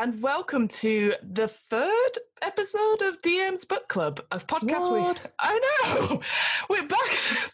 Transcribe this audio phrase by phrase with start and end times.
[0.00, 2.10] And welcome to the third
[2.40, 4.90] episode of DM's Book Club, a podcast.
[4.90, 5.22] What?
[5.22, 6.22] We, I know
[6.70, 7.06] we're back,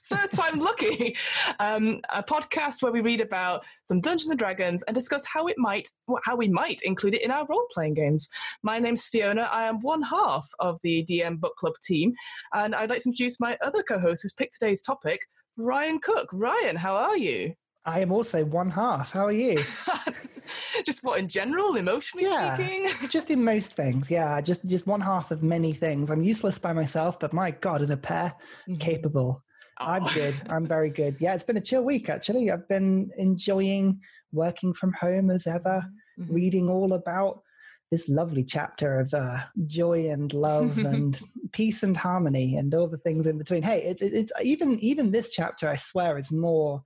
[0.09, 1.17] third time lucky.
[1.59, 5.57] Um, a podcast where we read about some Dungeons and Dragons and discuss how it
[5.59, 5.89] might,
[6.23, 8.29] how we might include it in our role playing games.
[8.63, 9.48] My name's Fiona.
[9.51, 12.15] I am one half of the DM Book Club team,
[12.55, 15.19] and I'd like to introduce my other co-host who's picked today's topic,
[15.56, 16.28] Ryan Cook.
[16.33, 17.55] Ryan, how are you?
[17.84, 19.11] I am also one half.
[19.11, 19.59] How are you?
[20.86, 22.56] Just what in general, emotionally Yeah.
[22.56, 22.91] speaking?
[23.09, 24.41] just in most things, yeah.
[24.41, 26.10] Just just one half of many things.
[26.10, 28.34] I'm useless by myself, but my God, in a pair,
[28.80, 29.42] capable.
[29.78, 30.10] I'm Oh.
[30.14, 30.41] good.
[30.48, 31.16] I'm very good.
[31.20, 32.50] Yeah, it's been a chill week actually.
[32.50, 34.00] I've been enjoying
[34.32, 35.84] working from home as ever,
[36.19, 36.27] Mhm.
[36.30, 37.42] reading all about
[37.91, 41.20] this lovely chapter of uh, joy and love and
[41.53, 43.62] peace and harmony and all the things in between.
[43.62, 46.83] Hey, it's it's even even this chapter, I swear, is more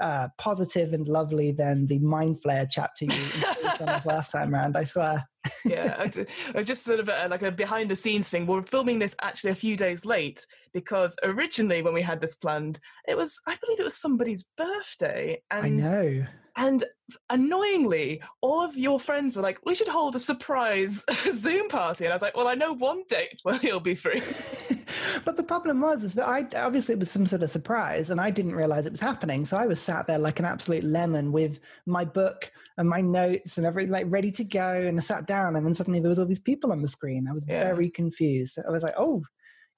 [0.00, 4.54] uh, positive and lovely than the mind flayer chapter you introduced on us last time
[4.54, 4.76] around.
[4.76, 5.28] I swear.
[5.64, 8.46] yeah, it's, it's just sort of a, like a behind the scenes thing.
[8.46, 12.78] We're filming this actually a few days late because originally when we had this planned,
[13.08, 16.26] it was I believe it was somebody's birthday, and I know.
[16.56, 16.84] and
[17.30, 22.12] annoyingly, all of your friends were like, "We should hold a surprise Zoom party," and
[22.12, 24.20] I was like, "Well, I know one date where he'll be free."
[25.24, 28.20] but the problem was is that I obviously it was some sort of surprise, and
[28.20, 29.44] I didn't realize it was happening.
[29.46, 33.56] So I was sat there like an absolute lemon with my book and my notes
[33.58, 34.72] and everything like ready to go.
[34.86, 37.26] And I sat down, and then suddenly there was all these people on the screen.
[37.28, 37.62] I was Yeah.
[37.64, 38.58] very confused.
[38.66, 39.22] I was like, "Oh,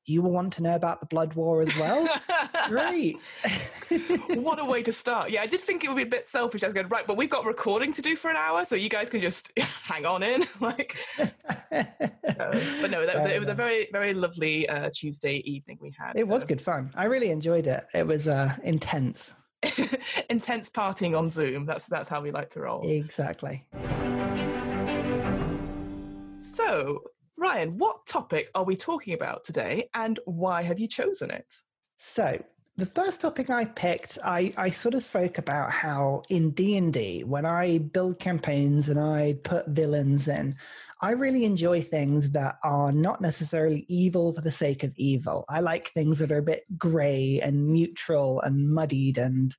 [0.06, 2.08] you will want to know about the blood war as well?
[2.68, 3.18] Great."
[4.34, 5.30] what a way to start.
[5.30, 6.62] Yeah, I did think it would be a bit selfish.
[6.62, 8.88] I was going, right, but we've got recording to do for an hour, so you
[8.88, 10.46] guys can just hang on in.
[10.60, 10.96] like,
[11.70, 13.32] but no, that was it.
[13.32, 16.16] It was a very, very lovely uh, Tuesday evening we had.
[16.16, 16.92] it was good fun.
[16.96, 17.86] I really enjoyed it.
[17.94, 19.34] It was uh, intense.
[20.28, 21.64] intense partying on Zoom.
[21.64, 22.86] That's that's how we like to roll.
[22.88, 23.64] Exactly.
[26.38, 27.02] So,
[27.36, 31.54] Ryan, what topic are we talking about today, and why have you chosen it?
[31.98, 32.42] So
[32.76, 36.92] the first topic I picked, I, I sort of spoke about how in D and
[36.92, 40.56] D, when I build campaigns and I put villains in,
[41.00, 45.44] I really enjoy things that are not necessarily evil for the sake of evil.
[45.48, 49.54] I like things that are a bit grey and neutral and muddied and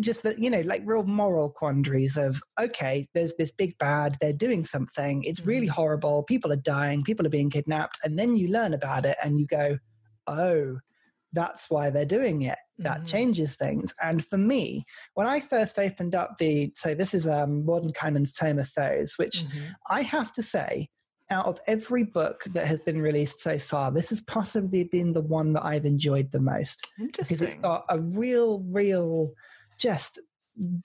[0.00, 4.32] just that you know like real moral quandaries of okay there's this big bad they're
[4.32, 8.48] doing something it's really horrible people are dying people are being kidnapped and then you
[8.48, 9.78] learn about it and you go
[10.26, 10.76] oh
[11.32, 13.06] that's why they're doing it that Mhm.
[13.06, 13.94] changes things.
[14.02, 14.84] And for me
[15.14, 19.44] when i first opened up the so this is um Mordenkainen's tome of foes which
[19.90, 20.88] i have to say
[21.30, 25.20] out of every book that has been released so far this has possibly been the
[25.20, 26.86] one that i've enjoyed the most
[27.28, 29.32] because it's got a real, real,
[29.78, 30.20] just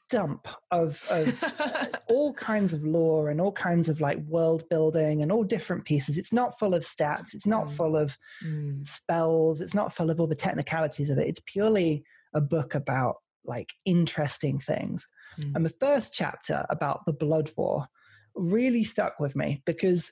[0.10, 5.22] dump of, of uh, all kinds of lore and all kinds of like world building
[5.22, 6.18] and all different pieces.
[6.18, 7.34] It's not full of stats.
[7.34, 7.72] It's not Mm.
[7.72, 8.86] full of Mm.
[8.86, 9.62] spells.
[9.62, 11.28] It's not full of all the technicalities of it.
[11.28, 12.04] It's purely
[12.36, 13.16] a book about
[13.46, 15.08] like interesting things.
[15.40, 15.56] Mm.
[15.56, 17.88] And the first chapter about the Blood War
[18.36, 20.12] really stuck with me because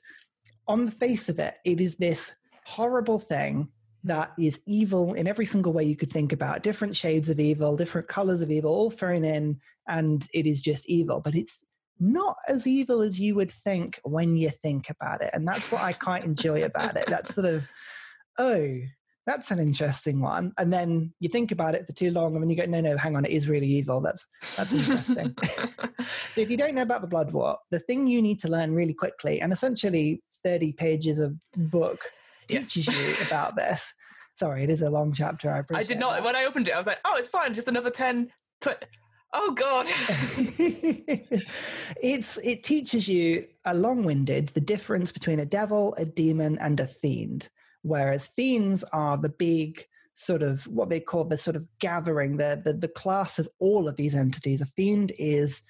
[0.66, 2.32] on the face of it, it is this
[2.66, 3.68] horrible thing
[4.04, 6.62] that is evil in every single way you could think about.
[6.62, 10.88] Different shades of evil different colors of evil all thrown in and it is just
[10.88, 11.20] evil.
[11.20, 11.64] But it's
[12.00, 15.30] not as evil as you would think when you think about it.
[15.32, 17.04] And that's what i quite enjoy about it.
[17.06, 17.68] That's sort of
[18.38, 18.78] oh
[19.24, 20.52] that's an interesting one.
[20.58, 22.96] And then you think about it for too long and then you go no no
[22.96, 24.00] hang on it is really evil.
[24.00, 24.26] That's
[24.56, 25.36] that's interesting.
[26.32, 28.74] So if you don't know about the blood war the thing you need to learn
[28.74, 32.00] really quickly and essentially 30 pages of book
[32.48, 32.72] Yes.
[32.72, 33.92] teaches you about this
[34.34, 36.14] sorry it is a long chapter i I did not.
[36.14, 36.24] that.
[36.24, 37.54] When I opened it, I was like, "Oh, it's fine.
[37.54, 38.78] Just another 10, 20.
[39.34, 39.86] Oh God.
[42.02, 46.86] it's it teaches you a long-winded the difference between a devil a demon and a
[46.86, 47.48] fiend
[47.82, 52.60] whereas fiends are the big sort of what they call the sort of gathering the
[52.62, 55.62] the, the class of all of these entities a fiend is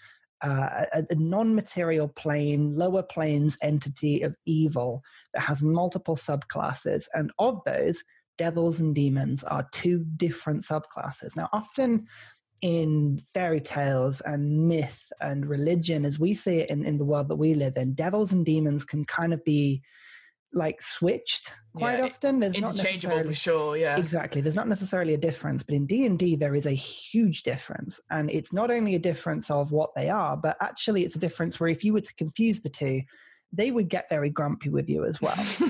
[0.42, 5.02] uh, a, a non-material plane lower planes entity of evil
[5.34, 7.04] that has multiple subclasses.
[7.14, 8.02] And of those
[8.38, 11.36] devils and demons are two different subclasses.
[11.36, 12.06] Now often
[12.60, 17.28] in fairy tales and myth and religion as we see it in, in the world
[17.28, 19.82] that we live in devils and demons can kind of be
[20.54, 23.76] like switched quite Yeah, often there's not Interchangeable for sure.
[23.76, 23.98] Yeah.
[23.98, 28.30] exactly there's not necessarily a difference but in d&d there is a huge difference and
[28.30, 31.70] it's not only a difference of what they are but actually it's a difference where
[31.70, 33.00] if you were to confuse the two
[33.54, 35.36] they would get very grumpy with you as well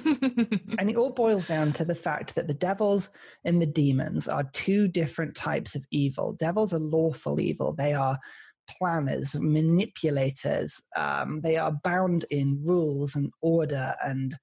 [0.78, 3.10] and it all boils down to the fact that the devils
[3.44, 6.32] and the demons are two different types of evil.
[6.34, 7.72] Devils are lawful evil.
[7.72, 8.18] They are
[8.68, 10.80] planners, manipulators.
[10.96, 14.36] Um, they are bound in rules and order and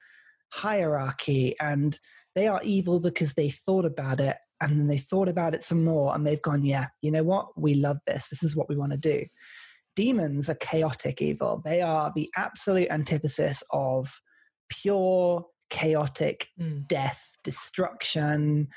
[0.52, 2.00] hierarchy, and
[2.36, 5.84] they are evil because they thought about it and then they thought about it some
[5.84, 7.48] more and they've gone, yeah, you know what?
[7.58, 8.28] We love this.
[8.30, 9.26] This is what we want to do.
[9.96, 11.62] Demons are chaotic evil.
[11.64, 14.22] They are the absolute antithesis of
[14.70, 16.88] pure, chaotic mm.
[16.88, 18.68] death, destruction,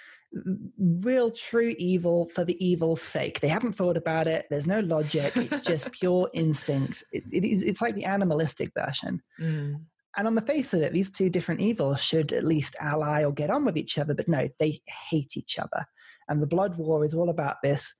[0.78, 3.40] real true evil for the evil's sake.
[3.40, 4.46] They haven't thought about it.
[4.50, 5.36] There's no logic.
[5.36, 7.04] It's just pure instinct.
[7.12, 9.22] It, it is, it's like the animalistic version.
[9.40, 9.82] Mm.
[10.16, 13.32] And on the face of it, these two different evils should at least ally or
[13.32, 14.78] get on with each other, but no, they
[15.08, 15.86] hate each other.
[16.28, 17.94] And the Blood War is all about this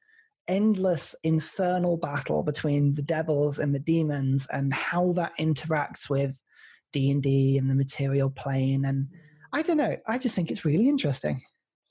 [0.49, 6.41] endless infernal battle between the devils and the demons and how that interacts with
[6.93, 9.09] D&D and the material plane and
[9.53, 11.43] I don't know, I just think it's really interesting.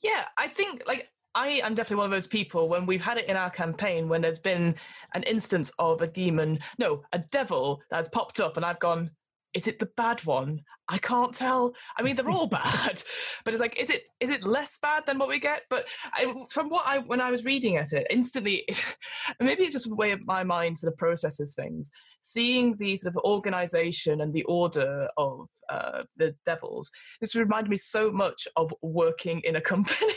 [0.02, 3.30] Yeah, I think like I am definitely one of those people when we've had it
[3.30, 4.76] in our campaign when there's been
[5.14, 9.12] an instance of a demon, no, a devil that's popped up and I've gone,
[9.54, 10.62] is it the bad one?
[10.88, 11.74] I can't tell.
[11.98, 13.02] I mean, they're all bad,
[13.46, 15.64] but it's like, is it is it less bad than what we get?
[15.70, 18.66] But I, from what I when I was reading at it, instantly,
[19.40, 21.92] maybe it's just the way my mind sort of processes things.
[22.24, 27.78] Seeing the sort of organization and the order of uh, the devils, this reminded me
[27.78, 30.14] so much of working in a company.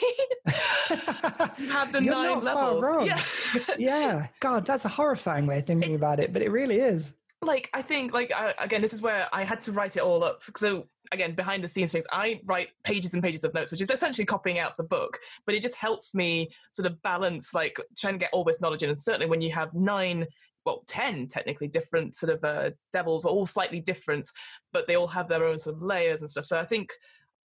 [1.56, 2.84] You have the You're nine levels.
[3.06, 3.18] Yeah.
[3.78, 4.26] yeah.
[4.40, 7.10] God, that's a horrifying way of thinking about it, but it really is
[7.44, 10.24] like I think like I, again this is where I had to write it all
[10.24, 10.42] up.
[10.56, 13.90] So again, behind the scenes things, I write pages and pages of notes, which is
[13.90, 18.14] essentially copying out the book, but it just helps me sort of balance like trying
[18.14, 18.88] to get all this knowledge in.
[18.88, 20.26] And certainly when you have nine
[20.64, 24.28] well, 10 technically different sort of uh, devils, all slightly different,
[24.72, 26.46] but they all have their own sort of layers and stuff.
[26.46, 26.90] So I think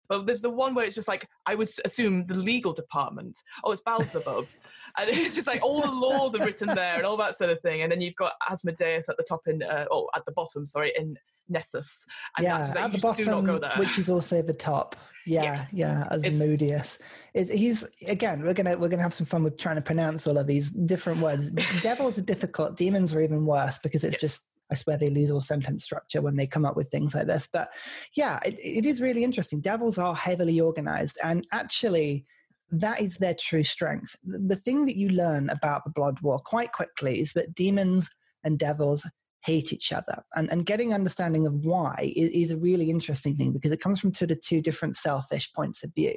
[0.09, 3.39] but there's the one where it's just like I would assume the legal department.
[3.63, 4.47] Oh, it's Beelzebub,
[4.99, 7.61] and it's just like all the laws are written there and all that sort of
[7.61, 7.83] thing.
[7.83, 10.93] And then you've got Asmodeus at the top in, uh, oh, at the bottom, sorry,
[10.97, 11.17] in
[11.49, 12.07] Nessus.
[12.37, 14.97] And yeah, like, at the bottom, which is also the top.
[15.27, 15.75] Yeah, yes.
[15.75, 16.99] yeah, Asmodeus.
[17.33, 18.43] It's, he's again.
[18.43, 21.21] We're gonna we're gonna have some fun with trying to pronounce all of these different
[21.21, 21.51] words.
[21.83, 22.77] Devils are difficult.
[22.77, 24.21] Demons are even worse because it's yes.
[24.21, 27.27] just I swear they lose all sentence structure when they come up with things like
[27.27, 27.49] this.
[27.53, 27.69] But
[28.17, 29.61] yeah, it, it is really interesting.
[29.61, 32.25] Devils are heavily organized, and actually,
[32.71, 34.17] that is their true strength.
[34.25, 38.09] The thing that you learn about the Blood War quite quickly is that demons
[38.43, 39.07] and devils
[39.45, 40.25] hate each other.
[40.35, 44.01] And, and getting understanding of why is, is a really interesting thing because it comes
[44.01, 46.15] from two, to two different selfish points of view.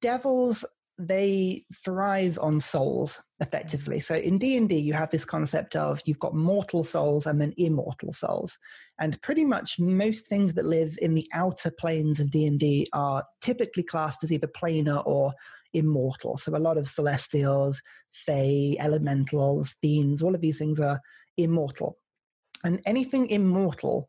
[0.00, 0.64] Devils
[0.98, 3.44] they thrive on souls mm-hmm.
[3.44, 4.00] effectively.
[4.00, 8.12] So in d&d you have this concept of you've got mortal souls and then immortal
[8.12, 8.58] souls.
[8.98, 13.82] And pretty much most things that live in the outer planes of d&d are typically
[13.82, 15.32] classed as either planar or
[15.72, 16.38] immortal.
[16.38, 17.82] So a lot of celestials
[18.12, 21.00] fae elementals fiends all of these things are
[21.36, 21.98] immortal.
[22.62, 24.08] And anything immortal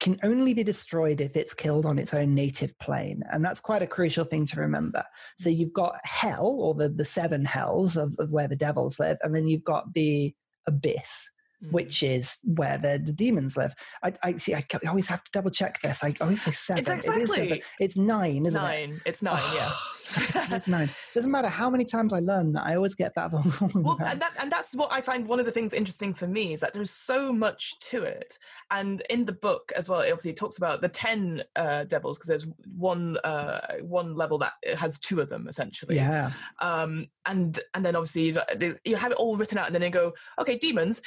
[0.00, 3.22] can only be destroyed if it's killed on its own native plane.
[3.30, 5.04] And that's quite a crucial thing to remember.
[5.38, 9.18] So you've got hell, or the, the seven hells of, of where the devils live,
[9.22, 10.34] and then you've got the
[10.66, 11.30] abyss,
[11.64, 11.72] mm.
[11.72, 13.74] which is where the, the, demons live.
[14.02, 14.54] I, I see.
[14.54, 16.02] I, always have to double check this.
[16.02, 16.80] I always say seven.
[16.80, 17.20] It's exactly.
[17.20, 17.60] It is seven.
[17.80, 18.78] It's nine, isn't nine.
[18.78, 18.88] it?
[18.88, 19.00] Nine.
[19.06, 19.42] It's nine.
[19.54, 19.72] yeah.
[20.50, 20.88] it's nine.
[21.14, 22.64] Doesn't matter how many times I learn that.
[22.64, 23.52] I always get that wrong.
[23.74, 26.52] well, and, that, and that's what I find one of the things interesting for me
[26.52, 28.38] is that there's so much to it.
[28.70, 32.28] And in the book as well, it obviously talks about the ten uh, devils because
[32.28, 32.46] there's
[32.76, 35.96] one uh, one level that has two of them essentially.
[35.96, 36.30] Yeah.
[36.60, 38.38] Um, and and then obviously
[38.84, 41.02] you have it all written out, and then they go, okay, demons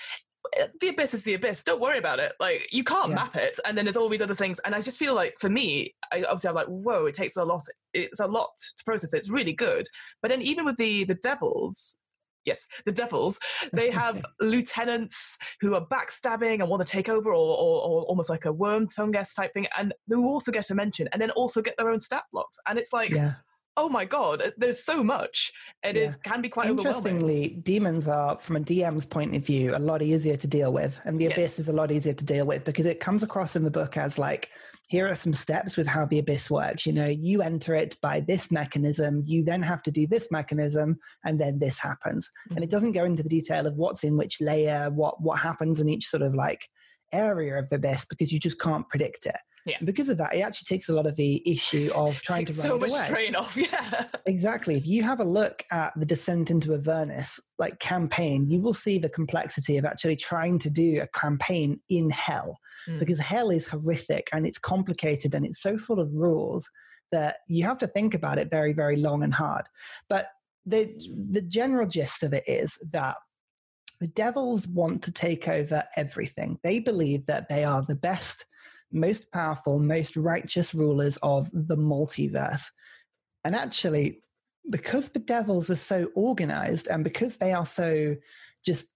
[0.79, 1.63] the abyss is the abyss.
[1.63, 2.33] Don't worry about it.
[2.39, 3.15] Like you can't yeah.
[3.15, 4.59] map it, and then there's all these other things.
[4.65, 7.45] And I just feel like for me, I, obviously I'm like, whoa, it takes a
[7.45, 7.63] lot.
[7.93, 9.13] It's a lot to process.
[9.13, 9.87] It's really good.
[10.21, 11.95] But then even with the the devils,
[12.45, 13.39] yes, the devils,
[13.73, 18.29] they have lieutenants who are backstabbing and want to take over, or, or, or almost
[18.29, 21.77] like a Wyrmtongues type thing, and who also get a mention, and then also get
[21.77, 22.57] their own stat blocks.
[22.67, 23.11] And it's like.
[23.11, 23.33] Yeah
[23.77, 25.51] oh my god there's so much
[25.83, 26.03] It yeah.
[26.03, 30.01] is can be quite interestingly demons are from a dm's point of view a lot
[30.01, 31.33] easier to deal with and the yes.
[31.33, 33.97] abyss is a lot easier to deal with because it comes across in the book
[33.97, 34.49] as like
[34.87, 38.19] here are some steps with how the abyss works you know you enter it by
[38.19, 42.57] this mechanism you then have to do this mechanism and then this happens mm-hmm.
[42.57, 45.79] and it doesn't go into the detail of what's in which layer what what happens
[45.79, 46.67] in each sort of like
[47.13, 49.77] area of the abyss because you just can't predict it yeah.
[49.77, 52.53] And because of that, it actually takes a lot of the issue of trying to
[52.53, 52.89] run away.
[52.89, 53.05] so much away.
[53.07, 53.57] strain off.
[53.61, 54.05] Yeah.
[54.25, 54.75] Exactly.
[54.75, 58.97] If you have a look at the Descent into Avernus like campaign, you will see
[58.97, 62.99] the complexity of actually trying to do a campaign in hell mm.
[62.99, 66.69] because hell is horrific and it's complicated and it's so full of rules
[67.11, 69.67] that you have to think about it very, very long and hard.
[70.09, 70.27] But
[70.65, 70.95] the
[71.29, 73.15] the general gist of it is that
[73.99, 76.57] the devils want to take over everything.
[76.63, 78.45] They believe that they are the best,
[78.91, 82.65] most powerful, most righteous rulers of the multiverse.
[83.43, 84.21] And actually,
[84.69, 88.15] because the devils are so organized and because they are so
[88.65, 88.89] just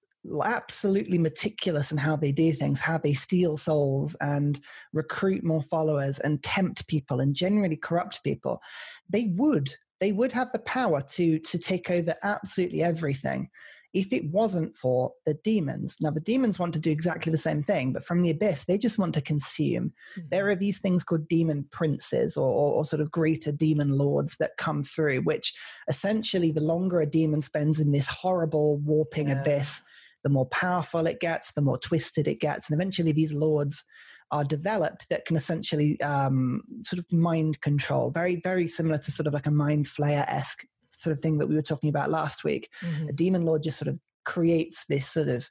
[0.43, 4.59] absolutely meticulous in how they do things, how they steal souls and
[4.93, 8.61] recruit more followers and tempt people and generally corrupt people,
[9.09, 13.49] they would they would have the power to to take over absolutely everything
[13.95, 15.95] if it wasn't for the demons.
[16.01, 18.77] Now, the demons want to do exactly the same thing, but from the abyss, they
[18.77, 19.93] just want to consume.
[20.17, 20.27] Mm-hmm.
[20.31, 24.35] There are these things called demon princes or, or, or, sort of greater demon lords
[24.37, 25.53] that come through, which
[25.87, 29.39] essentially, the longer a demon spends in this horrible warping yeah.
[29.39, 29.81] abyss,
[30.23, 32.69] the more powerful it gets, the more twisted it gets.
[32.69, 33.85] And eventually, these lords
[34.31, 39.27] are developed that can essentially um, sort of mind control, very, very similar to sort
[39.27, 40.65] of like a mind flayer esque
[41.01, 42.69] sort of thing that we were talking about last week.
[42.81, 43.09] Mm-hmm.
[43.09, 45.49] A demon lord just sort of creates this sort of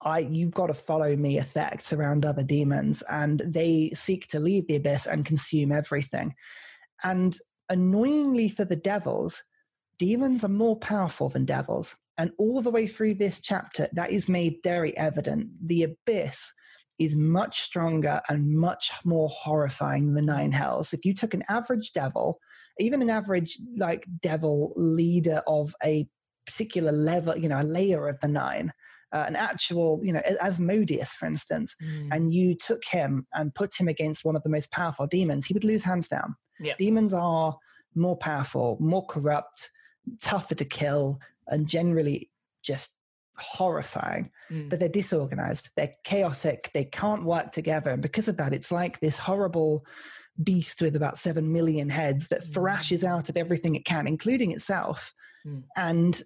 [0.00, 4.66] I you've got to follow me effect around other demons, and they seek to leave
[4.68, 6.34] the abyss and consume everything.
[7.02, 7.36] And
[7.68, 9.42] annoyingly for the devils,
[9.98, 11.96] demons are more powerful than devils.
[12.16, 15.48] And all the way through this chapter, that is made very evident.
[15.62, 16.52] The abyss
[16.98, 20.92] is much stronger and much more horrifying than the nine hells.
[20.92, 22.40] If you took an average devil
[22.78, 26.06] even an average like devil leader of a
[26.46, 28.72] particular level, you know, a layer of the nine,
[29.12, 32.08] uh, an actual, you know, Asmodeus, for instance, mm.
[32.10, 35.54] and you took him and put him against one of the most powerful demons, he
[35.54, 36.36] would lose hands down.
[36.78, 37.56] Demons are
[37.94, 39.70] more powerful, more corrupt,
[40.20, 41.18] tougher to kill,
[41.48, 42.30] and generally
[42.62, 42.94] just
[43.36, 44.30] horrifying.
[44.50, 44.68] Mm.
[44.68, 47.90] But they're disorganized, they're chaotic, they can't work together.
[47.90, 49.84] And because of that, it's like this horrible
[50.42, 52.52] beast with about 7 million heads that mm.
[52.52, 55.12] thrashes out at everything it can, including itself.
[55.46, 55.64] Mm.
[55.76, 56.22] And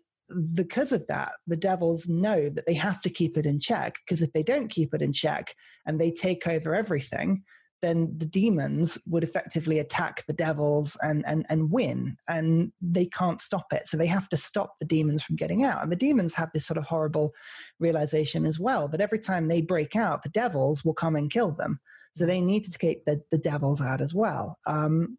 [0.54, 3.96] because of that, the devils know that they have to keep it in check.
[4.04, 5.54] Because if they don't keep it in check
[5.86, 7.42] and they take over everything,
[7.82, 13.40] then the demons would effectively attack the devils and, and, and win, and they can't
[13.40, 13.86] stop it.
[13.86, 15.82] So they have to stop the demons from getting out.
[15.82, 17.32] And the demons have this sort of horrible
[17.80, 21.50] realization as well that every time they break out, the devils will come and kill
[21.50, 21.80] them.
[22.14, 24.58] So they need to take the, the devils out as well.
[24.66, 25.18] Um,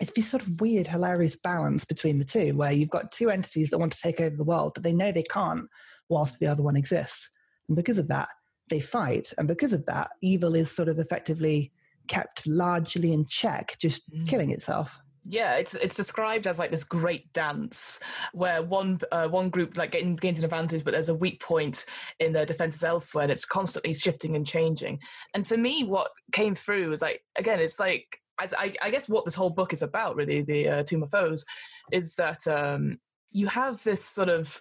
[0.00, 3.70] it's this sort of weird, hilarious balance between the two, where you've got two entities
[3.70, 5.66] that want to take over the world, but they know they can't
[6.08, 7.30] whilst the other one exists.
[7.68, 8.28] And because of that,
[8.70, 9.32] they fight.
[9.38, 11.72] And because of that, evil is sort of effectively
[12.08, 14.26] kept largely in check, just mm.
[14.26, 18.00] killing itself yeah it's it's described as like this great dance
[18.32, 21.86] where one uh, one group like gain, gains an advantage but there's a weak point
[22.18, 24.98] in their defenses elsewhere and it's constantly shifting and changing.
[25.34, 29.08] And for me what came through was like again it's like as I, I guess
[29.08, 31.44] what this whole book is about really the uh, tome of foes
[31.92, 32.98] is that um,
[33.30, 34.60] you have this sort of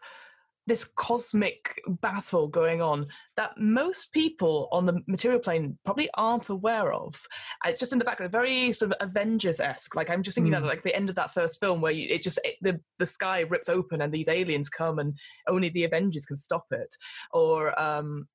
[0.67, 6.93] this cosmic battle going on that most people on the material plane probably aren't aware
[6.93, 7.19] of.
[7.65, 9.95] It's just in the background, very sort of Avengers-esque.
[9.95, 10.57] Like I'm just thinking mm.
[10.57, 13.05] of like the end of that first film where you, it just it, the the
[13.05, 16.93] sky rips open and these aliens come and only the Avengers can stop it.
[17.31, 18.27] Or um,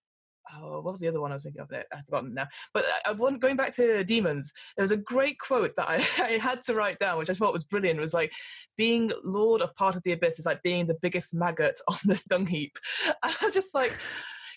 [0.54, 1.70] oh, what was the other one I was thinking of?
[1.72, 2.46] It I've forgotten now.
[2.72, 4.52] But uh, uh, I, want going back to demons.
[4.76, 7.52] There was a great quote that I, I had to write down, which I thought
[7.52, 7.98] was brilliant.
[7.98, 8.32] It was like,
[8.76, 12.20] "Being lord of part of the abyss is like being the biggest maggot on the
[12.28, 12.76] dung heap."
[13.22, 13.96] And I was just like,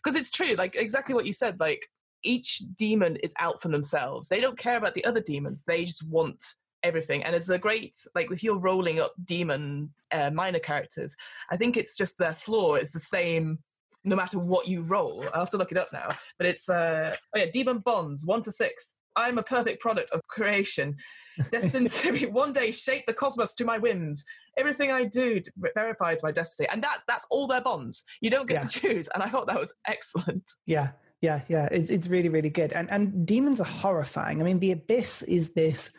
[0.04, 1.60] because it's true, like exactly what you said.
[1.60, 1.88] Like
[2.24, 4.28] each demon is out for themselves.
[4.30, 5.64] They don't care about the other demons.
[5.66, 6.44] They just want
[6.84, 11.14] everything and it's a great like if you're rolling up demon uh, minor characters
[11.52, 13.60] i think it's just their flaw is the same
[14.04, 15.26] no matter what you roll.
[15.34, 16.10] I'll have to look it up now.
[16.38, 18.96] But it's uh oh yeah, Demon Bonds, one to six.
[19.16, 20.96] I'm a perfect product of creation,
[21.52, 24.24] destined to be one day shape the cosmos to my whims.
[24.58, 25.42] Everything I do
[25.74, 28.04] verifies my destiny, and that that's all their bonds.
[28.22, 28.68] You don't get yeah.
[28.68, 30.44] to choose, and I thought that was excellent.
[30.66, 30.92] Yeah,
[31.22, 31.68] yeah, yeah.
[31.72, 34.42] It's it's really really good, and and demons are horrifying.
[34.42, 35.92] I mean, the abyss is this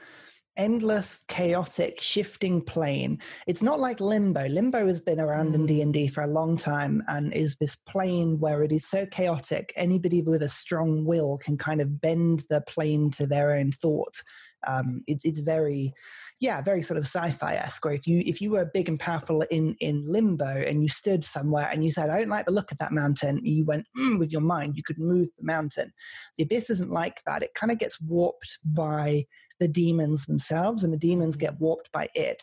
[0.57, 3.19] endless chaotic shifting plane.
[3.47, 4.47] It's not like limbo.
[4.49, 5.55] Limbo has been around mm.
[5.55, 9.73] in d&d for a long time and is this plane where it is so chaotic
[9.77, 14.23] anybody with a strong will can kind of bend the plane to their own thought
[14.67, 15.93] um, it, it's very
[16.41, 19.75] yeah very sort of sci-fi-esque or if you if you were big and powerful in
[19.81, 22.79] in limbo and you stood somewhere and you said i don't like the look of
[22.79, 25.93] that mountain you went mm, with your mind you could move the mountain.
[26.37, 27.43] The abyss isn't like that.
[27.43, 29.27] It kind of gets warped by
[29.59, 32.43] the demons themselves and the demons get warped by it.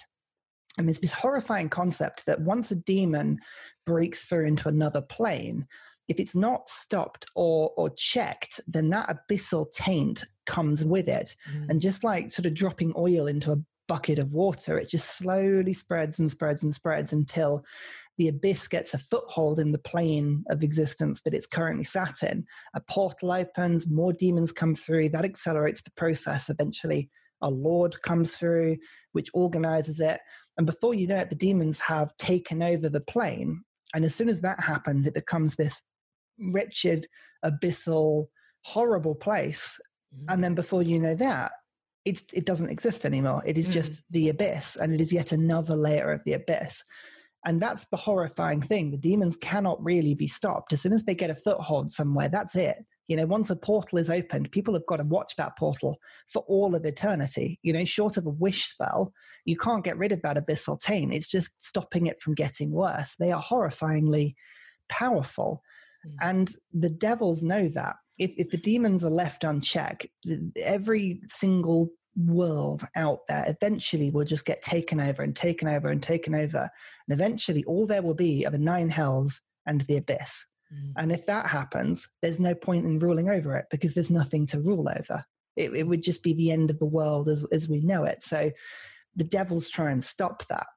[0.78, 3.40] And there's this horrifying concept that once a demon
[3.86, 5.66] breaks through into another plane
[6.08, 11.36] if it's not stopped or or checked, then that abyssal taint comes with it.
[11.52, 11.70] Mm.
[11.70, 15.74] And just like sort of dropping oil into a bucket of water, it just slowly
[15.74, 17.64] spreads and spreads and spreads until
[18.18, 22.46] the abyss gets a foothold in the plane of existence that it's currently sat in,
[22.74, 26.50] a portal opens, more demons come through, that accelerates the process.
[26.50, 27.10] Eventually,
[27.42, 28.78] a lord comes through,
[29.12, 30.20] which organizes it.
[30.58, 33.62] And before you know it, the demons have taken over the plane.
[33.94, 35.82] And as soon as that happens, it becomes this
[36.40, 37.08] wretched,
[37.44, 38.28] abyssal,
[38.62, 39.80] horrible place.
[40.16, 40.34] Mm-hmm.
[40.34, 41.52] And then before you know that,
[42.06, 43.44] it's, it doesn't exist anymore.
[43.46, 43.74] It is mm-hmm.
[43.74, 46.84] just the abyss, and it is yet another layer of the abyss.
[47.46, 48.92] And that's the horrifying thing.
[48.92, 50.74] The demons cannot really be stopped.
[50.74, 52.78] As soon as they get a foothold somewhere, that's it.
[53.08, 56.44] You know, once a portal is opened, people have got to watch that portal for
[56.48, 57.58] all of eternity.
[57.64, 59.14] You know, short of a wish spell,
[59.46, 61.14] you can't get rid of that abyssal taint.
[61.14, 63.16] It's just stopping it from getting worse.
[63.18, 64.36] They are horrifyingly
[64.90, 65.62] powerful.
[66.08, 66.30] Mm.
[66.30, 67.96] And the devils know that.
[68.18, 70.08] If, if the demons are left unchecked,
[70.56, 76.02] every single world out there eventually will just get taken over and taken over and
[76.02, 76.70] taken over.
[77.08, 80.46] And eventually, all there will be are the nine hells and the abyss.
[80.74, 80.94] Mm.
[80.98, 84.60] And if that happens, there's no point in ruling over it because there's nothing to
[84.60, 85.24] rule over.
[85.56, 88.22] It, it would just be the end of the world as, as we know it.
[88.22, 88.52] So
[89.16, 90.68] the devils try and stop that.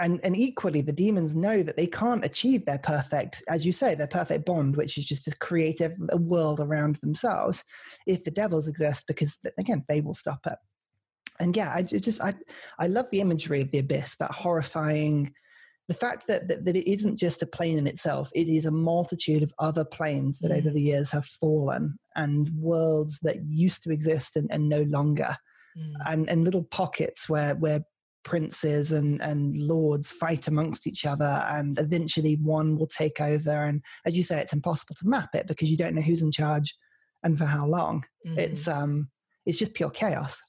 [0.00, 3.94] And, and equally, the demons know that they can't achieve their perfect, as you say,
[3.94, 7.62] their perfect bond, which is just to create a, a world around themselves,
[8.06, 10.58] if the devils exist, because again, they will stop it
[11.40, 12.34] and yeah, I just I
[12.78, 15.32] I love the imagery of the abyss, that horrifying,
[15.88, 18.70] the fact that, that that, it isn't just a plane in itself; it is a
[18.70, 20.58] multitude of other planes that mm.
[20.58, 25.36] over the years have fallen, and worlds that used to exist and, and no longer,
[25.76, 25.92] mm.
[26.06, 27.84] and and little pockets where where
[28.22, 33.50] princes and and lords fight amongst each other, and eventually one will take over.
[33.50, 36.32] And as you say, it's impossible to map it because you don't know who's in
[36.32, 36.74] charge
[37.22, 38.04] and for how long.
[38.26, 38.38] Mm.
[38.38, 39.08] It's um
[39.46, 40.40] it's just pure chaos.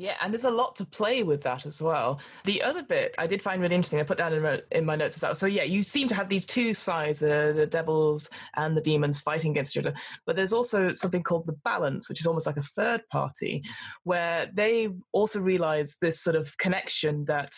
[0.00, 2.20] Yeah, and there's a lot to play with that as well.
[2.44, 4.94] The other bit I did find really interesting, I put down in my, in my
[4.94, 5.34] notes as well.
[5.34, 9.18] So, yeah, you seem to have these two sides, uh, the devils and the demons
[9.18, 9.96] fighting against each other.
[10.24, 13.64] But there's also something called the balance, which is almost like a third party,
[14.04, 17.54] where they also realize this sort of connection that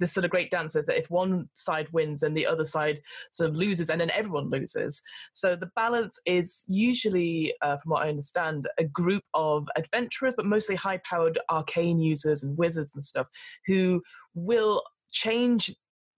[0.00, 2.98] this sort of great dance is that if one side wins and the other side
[3.30, 5.00] sort of loses, and then everyone loses.
[5.32, 10.46] So the balance is usually, uh, from what I understand, a group of adventurers, but
[10.46, 13.26] mostly high-powered arcane users and wizards and stuff
[13.66, 14.02] who
[14.34, 14.82] will
[15.12, 15.74] change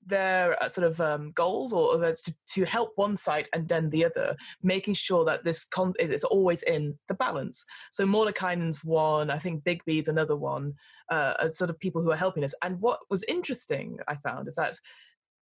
[0.07, 4.05] their uh, sort of um, goals or, to, to, help one side and then the
[4.05, 7.65] other, making sure that this con- is always in the balance.
[7.93, 10.75] So Mordenkainen's one, I think Bigby's another one,
[11.11, 12.55] uh, sort of people who are helping us.
[12.63, 14.75] And what was interesting, I found, is that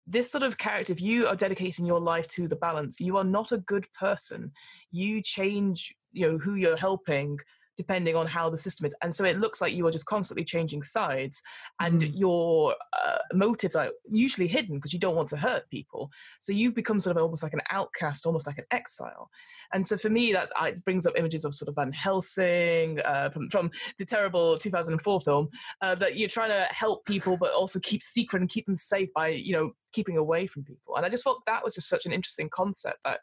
[0.07, 3.25] this sort of character, if you are dedicating your life to the balance, you are
[3.25, 4.53] not a good person.
[4.91, 7.39] You change, you know, who you're helping
[7.79, 8.95] depending on how the system is.
[9.03, 11.41] And so it looks like you are just constantly changing sides,
[11.81, 12.11] and mm.
[12.13, 12.75] your
[13.07, 16.11] uh, motives are usually hidden because you don't want to hurt people.
[16.41, 19.31] So you become sort of almost like an outcast, almost like an exile.
[19.73, 23.31] And so for me, that uh, brings up images of sort of Van Helsing uh,
[23.31, 25.49] from, from the terrible 2004 film
[25.81, 29.09] uh, that you're trying to help people, but also keep secret and keep them safe
[29.15, 30.97] by, you know, keeping away from people.
[30.97, 33.21] And I just thought that was just such an interesting concept that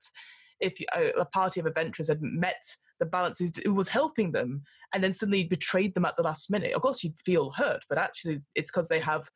[0.62, 2.64] if a, a party of adventurers had met
[3.00, 6.74] the balance who was helping them and then suddenly betrayed them at the last minute
[6.74, 9.30] of course you'd feel hurt but actually it's because they have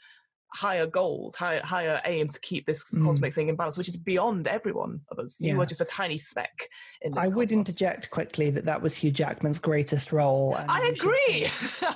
[0.55, 3.05] higher goals higher higher aims to keep this mm.
[3.05, 5.53] cosmic thing in balance which is beyond everyone of us yeah.
[5.53, 6.67] you are just a tiny speck
[7.01, 7.35] in this i cosmos.
[7.35, 11.47] would interject quickly that that was hugh jackman's greatest role i agree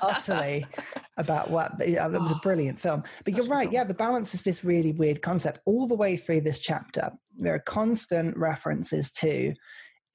[0.04, 0.66] utterly
[1.18, 4.44] about what it was a brilliant film but Such you're right yeah the balance is
[4.44, 9.54] this really weird concept all the way through this chapter there are constant references to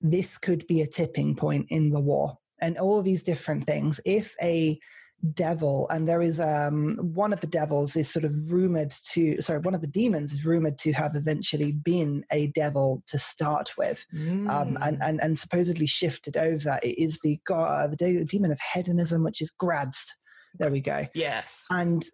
[0.00, 4.00] this could be a tipping point in the war and all these different things.
[4.04, 4.78] If a
[5.34, 9.58] devil and there is um, one of the devils is sort of rumored to sorry
[9.58, 14.04] one of the demons is rumored to have eventually been a devil to start with
[14.14, 14.48] mm.
[14.48, 15.08] um, and, mm.
[15.08, 19.50] and and supposedly shifted over it is the god the demon of hedonism which is
[19.60, 20.14] Graz'zt
[20.58, 22.04] there we go yes and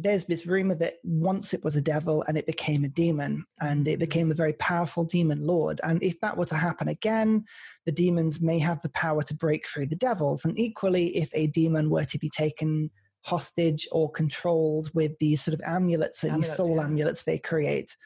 [0.00, 3.88] there's this rumor that once it was a devil and it became a demon and
[3.88, 3.98] it mm-hmm.
[3.98, 5.80] became a very powerful demon lord.
[5.82, 7.44] And if that were to happen again,
[7.84, 10.44] the demons may have the power to break through the devils.
[10.44, 12.90] And equally, if a demon were to be taken
[13.24, 16.84] hostage or controlled with these sort of amulets, amulets these soul yeah.
[16.84, 17.96] amulets they create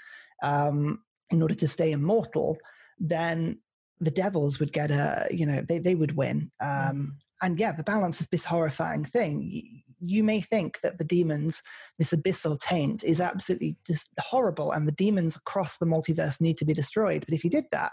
[0.42, 2.56] um, in order to stay immortal,
[2.98, 3.58] then
[4.00, 6.50] the devils would get a, you know, they, they would win.
[6.58, 7.08] Um, mm.
[7.42, 11.62] And yeah, the balance is this horrifying thing you may think that the demons,
[11.98, 16.64] this abyssal taint, is absolutely just horrible and the demons across the multiverse need to
[16.64, 17.24] be destroyed.
[17.26, 17.92] But if you did that,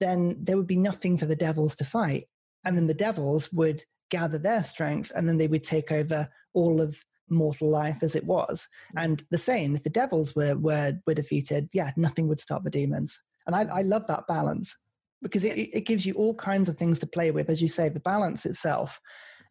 [0.00, 2.26] then there would be nothing for the devils to fight.
[2.64, 6.80] And then the devils would gather their strength and then they would take over all
[6.80, 8.68] of mortal life as it was.
[8.96, 9.04] Mm.
[9.04, 12.70] And the same, if the devils were were were defeated, yeah, nothing would stop the
[12.70, 13.18] demons.
[13.46, 14.76] And I, I love that balance
[15.22, 17.48] because it, it gives you all kinds of things to play with.
[17.48, 19.00] As you say, the balance itself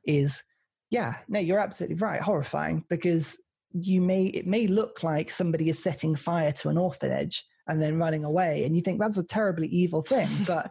[0.06, 0.44] is,
[0.92, 3.38] yeah, no, you're absolutely right, horrifying because
[3.74, 7.98] you may it may look like somebody is setting fire to an orphanage and then
[7.98, 10.70] running away and you think that's a terribly evil thing but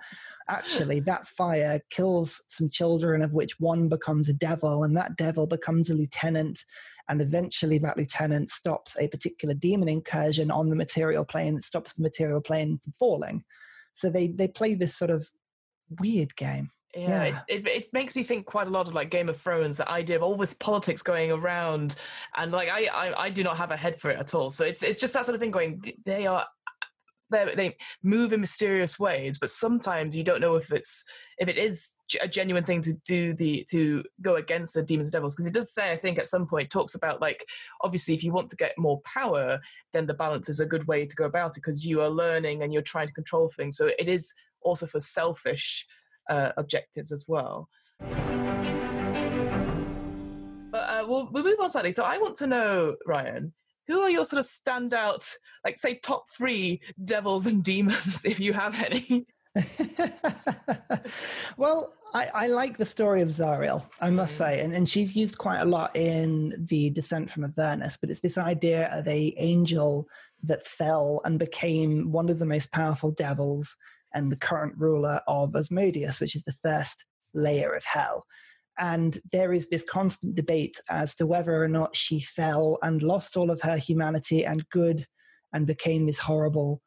[0.51, 5.47] actually that fire kills some children of which one becomes a devil and that devil
[5.47, 6.63] becomes a lieutenant
[7.11, 11.93] and eventually that lieutenant stops a particular demon incursion on the material plane that stops
[11.93, 13.43] the material plane from falling.
[13.95, 15.29] So they they play this sort of
[15.99, 17.41] weird game yeah, yeah.
[17.49, 19.89] It, it, it, makes me think quite a lot of like Game of Thrones, the
[19.89, 21.97] idea of all this politics going around,
[22.37, 24.51] and like I, I, I do not have a head for it at all.
[24.51, 25.83] So it's it's just that sort of thing going.
[26.05, 26.47] They are
[27.31, 31.05] they move in mysterious ways, but sometimes you don't know if it's
[31.39, 35.13] if it is a genuine thing to do the to go against the demons and
[35.13, 37.47] devils because it does say I think at some point talks about like
[37.83, 39.61] obviously if you want to get more power,
[39.93, 42.63] then the balance is a good way to go about it because you are learning
[42.63, 43.77] and you're trying to control things.
[43.77, 45.87] So it is also for selfish
[46.31, 47.69] uh, objectives as well.
[50.71, 51.93] But uh, we'll, we'll move on slightly.
[51.93, 53.53] So I want to know, Ryan,
[53.89, 55.29] who are your sort of standout,
[55.65, 59.27] like say top three devils and demons, if you have any?
[61.57, 64.65] well, I, I, like the story of Zariel, I must say, mm.
[64.65, 68.39] and, and she's used quite a lot in the Descent from Avernus, but it's this
[68.39, 70.07] idea of a angel
[70.45, 73.77] that fell and became one of the most powerful devils
[74.15, 78.25] and the current ruler of Asmodeus, which is the first layer of hell.
[78.79, 83.37] And there is this constant debate as to whether or not she fell and lost
[83.37, 85.05] all of her humanity and good
[85.53, 86.81] and became this horrible,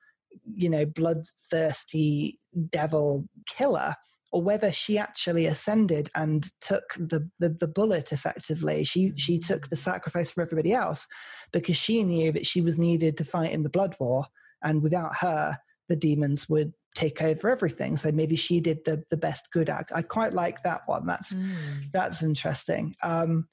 [0.56, 2.40] you know, bloodthirsty
[2.72, 3.96] devil killer,
[4.32, 8.84] or whether she actually ascended and took the, the, the bullet effectively.
[8.84, 9.54] She, she mm-hmm.
[9.54, 11.06] took the sacrifice for everybody else
[11.52, 14.26] because she knew that she was needed to fight in the blood war.
[14.64, 15.60] And without her,
[15.90, 17.98] the demons would take over everything.
[17.98, 19.92] So maybe she did the the best good act.
[19.94, 21.06] I quite like that one.
[21.06, 21.52] That's mm.
[21.92, 22.96] that's interesting.
[23.04, 23.48] Um,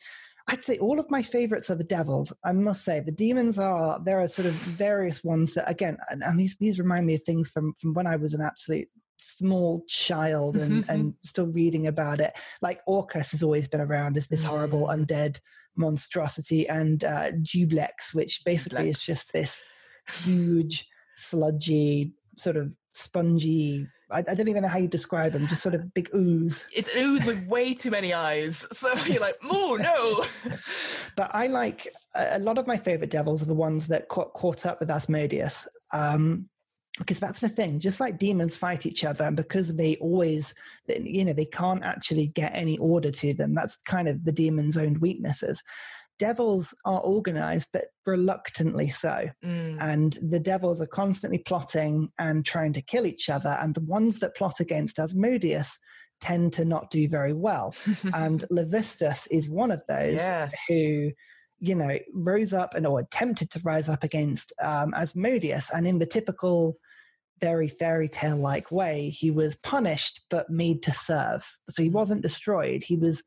[0.48, 2.32] I'd say all of my favorites are the devils.
[2.44, 6.22] I must say the demons are there are sort of various ones that again, and,
[6.22, 9.84] and these these remind me of things from from when I was an absolute small
[9.88, 12.32] child and and still reading about it.
[12.62, 15.06] Like Orcus has always been around as this horrible mm.
[15.06, 15.38] undead
[15.76, 18.90] monstrosity, and uh, Juiblex, which basically Juiblex.
[18.90, 19.62] is just this
[20.24, 23.86] huge sludgy sort of spongy.
[24.10, 25.46] I, I, don't even know how you describe them.
[25.46, 26.64] Just sort of big ooze.
[26.74, 28.66] It's an ooze with way too many eyes.
[28.72, 30.56] So you're like, oh no.
[31.16, 34.66] but I like a lot of my favorite devils are the ones that caught, caught
[34.66, 35.68] up with Asmodeus.
[35.92, 36.48] Um,
[36.98, 40.52] because that's the thing just like demons fight each other and because they always
[40.88, 44.76] you know they can't actually get any order to them that's kind of the demon's
[44.76, 45.62] own weaknesses
[46.20, 49.30] devils are organized, but reluctantly so.
[49.42, 49.78] Mm.
[49.80, 53.56] And the devils are constantly plotting and trying to kill each other.
[53.60, 55.78] And the ones that plot against Asmodeus
[56.20, 57.74] tend to not do very well.
[58.14, 60.54] and Levistus is one of those yes.
[60.68, 61.10] who,
[61.58, 65.70] you know, rose up and or attempted to rise up against um, Asmodeus.
[65.70, 66.76] And in the typical
[67.40, 71.50] very fairy tale like way, he was punished but made to serve.
[71.70, 71.94] So he mm.
[71.94, 73.22] wasn't destroyed, he was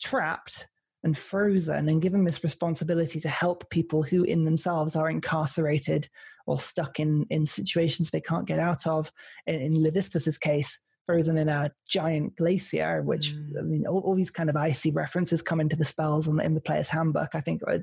[0.00, 0.66] trapped
[1.04, 6.08] and frozen and given this responsibility to help people who in themselves are incarcerated
[6.46, 9.12] or stuck in, in situations they can't get out of.
[9.46, 13.58] In, in Levistus's case, frozen in a giant glacier, which mm.
[13.58, 16.44] I mean, all, all, these kind of icy references come into the spells in the,
[16.44, 17.30] in the player's handbook.
[17.32, 17.78] I think uh,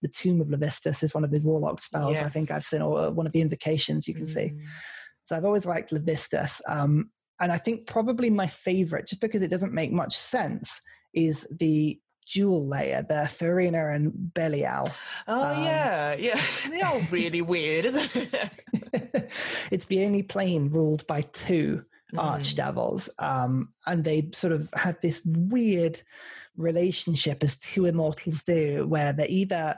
[0.00, 2.16] the Tomb of Levistus is one of the warlock spells.
[2.16, 2.24] Yes.
[2.24, 4.34] I think I've seen, or uh, one of the invocations you can mm.
[4.34, 4.52] see.
[5.26, 6.62] So I've always liked Levistus.
[6.66, 10.80] Um, and I think probably my favorite, just because it doesn't make much sense,
[11.12, 14.88] is the dual layer, the Fierna and Belial.
[15.28, 16.40] Oh um, yeah, yeah.
[16.70, 18.52] They are all really weird, isn't it?
[19.70, 22.18] it's the only plane ruled by two mm.
[22.18, 26.00] archdevils, um, and they sort of have this weird
[26.56, 29.76] relationship as two immortals do, where they're either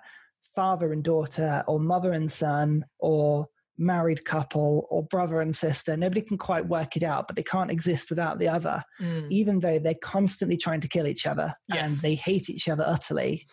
[0.54, 5.96] father and daughter, or mother and son, or married couple or brother and sister.
[5.96, 9.26] Nobody can quite work it out, but they can't exist without the other, mm.
[9.30, 11.90] even though they're constantly trying to kill each other yes.
[11.90, 13.46] and they hate each other utterly.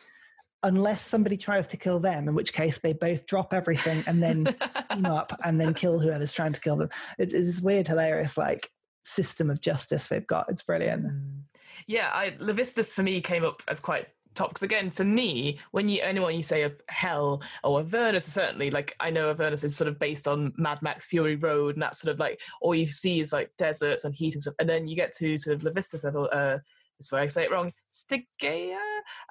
[0.64, 4.46] Unless somebody tries to kill them, in which case they both drop everything and then
[4.92, 6.90] team up and then kill whoever's trying to kill them.
[7.18, 8.70] It's, it's this weird, hilarious, like
[9.02, 10.50] system of justice they've got.
[10.50, 11.06] It's brilliant.
[11.06, 11.42] Mm.
[11.88, 15.90] Yeah, I, Levistus for me came up as quite top because again for me when
[15.90, 19.88] you anyone you say of hell or avernus certainly like i know avernus is sort
[19.88, 23.20] of based on mad max fury road and that sort of like all you see
[23.20, 26.04] is like deserts and heat and stuff and then you get to sort of levistus
[26.04, 26.58] level uh
[26.98, 27.74] This way I say it wrong.
[27.90, 28.78] Stygia.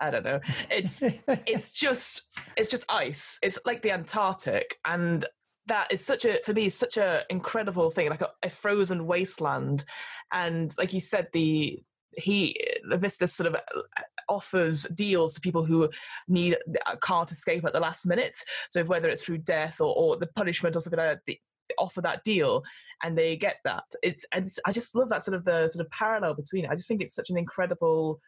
[0.00, 0.40] I don't know.
[0.70, 1.02] It's
[1.46, 3.38] it's just it's just ice.
[3.42, 5.24] It's like the Antarctic, and
[5.66, 9.84] that is such a for me such a incredible thing, like a, a frozen wasteland.
[10.32, 11.80] And like you said, the
[12.16, 12.56] he
[12.88, 15.90] the Vista sort of uh, offers deals to people who
[16.28, 18.36] need uh, can't escape at the last minute.
[18.70, 21.40] So whether it's through death or, or the punishment or something like that, they
[21.78, 22.62] offer that deal
[23.02, 23.84] and they get that.
[24.02, 26.70] It's and it's, I just love that sort of the sort of parallel between it.
[26.70, 28.20] I just think it's such an incredible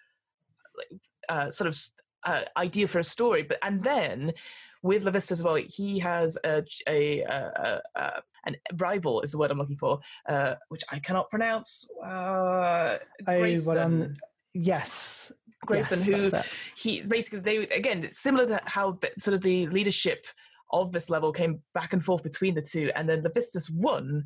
[1.29, 1.79] uh, sort of
[2.25, 3.43] uh, idea for a story.
[3.43, 4.33] But and then
[4.83, 9.51] with Levistus as well, he has a, a, a, a an rival is the word
[9.51, 11.89] I'm looking for, uh, which I cannot pronounce.
[12.05, 13.79] Uh, Grayson.
[13.79, 14.17] Oh, um,
[14.55, 15.33] yes,
[15.67, 16.39] Grayson, yes, who
[16.77, 20.27] he basically they again similar to how the, sort of the leadership
[20.71, 24.25] of this level came back and forth between the two, and then Levistus won.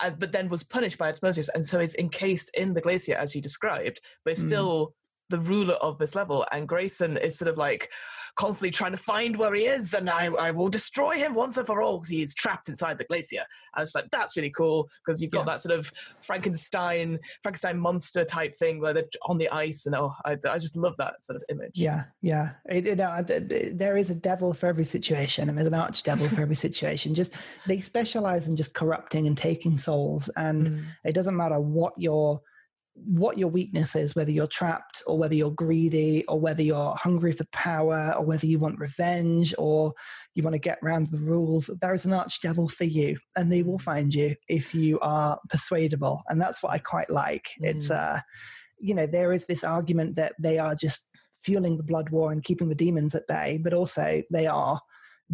[0.00, 3.36] Uh, but then was punished by Asmodeus, and so is encased in the glacier as
[3.36, 4.46] you described, but is mm.
[4.46, 4.94] still
[5.28, 6.46] the ruler of this level.
[6.50, 7.90] And Grayson is sort of like,
[8.36, 11.66] constantly trying to find where he is, and I, I will destroy him once and
[11.66, 13.42] for all because he's trapped inside the glacier.
[13.74, 15.52] I was like, that's really cool because you've got yeah.
[15.52, 20.12] that sort of Frankenstein, Frankenstein monster type thing where they're on the ice, and oh,
[20.24, 21.72] I, I just love that sort of image.
[21.74, 22.50] Yeah, yeah.
[22.66, 23.22] It, it, uh,
[23.72, 27.14] there is a devil for every situation, and there's an arch devil for every situation.
[27.14, 27.32] Just
[27.66, 30.84] they specialize in just corrupting and taking souls, and mm.
[31.04, 32.40] it doesn't matter what your
[32.94, 37.32] what your weakness is, whether you're trapped or whether you're greedy or whether you're hungry
[37.32, 39.92] for power or whether you want revenge or
[40.34, 43.62] you want to get around the rules, there is an archdevil for you and they
[43.62, 46.22] will find you if you are persuadable.
[46.28, 47.48] And that's what I quite like.
[47.60, 47.74] Mm.
[47.74, 48.20] It's, uh,
[48.78, 51.04] you know, there is this argument that they are just
[51.42, 54.80] fueling the blood war and keeping the demons at bay, but also they are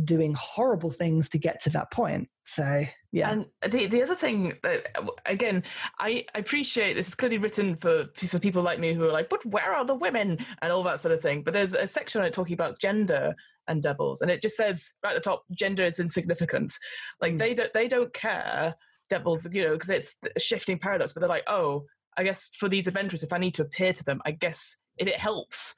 [0.05, 2.29] doing horrible things to get to that point.
[2.45, 3.31] So yeah.
[3.31, 4.87] And the the other thing that
[5.27, 5.63] again,
[5.99, 9.29] I, I appreciate this is clearly written for for people like me who are like,
[9.29, 11.43] but where are the women and all that sort of thing.
[11.43, 13.35] But there's a section on it talking about gender
[13.67, 16.75] and devils, and it just says right at the top, gender is insignificant.
[17.21, 17.39] Like mm.
[17.39, 18.75] they don't they don't care
[19.11, 21.13] devils, you know, because it's a shifting paradox.
[21.13, 21.85] But they're like, oh,
[22.17, 25.07] I guess for these adventurers, if I need to appear to them, I guess if
[25.07, 25.75] it helps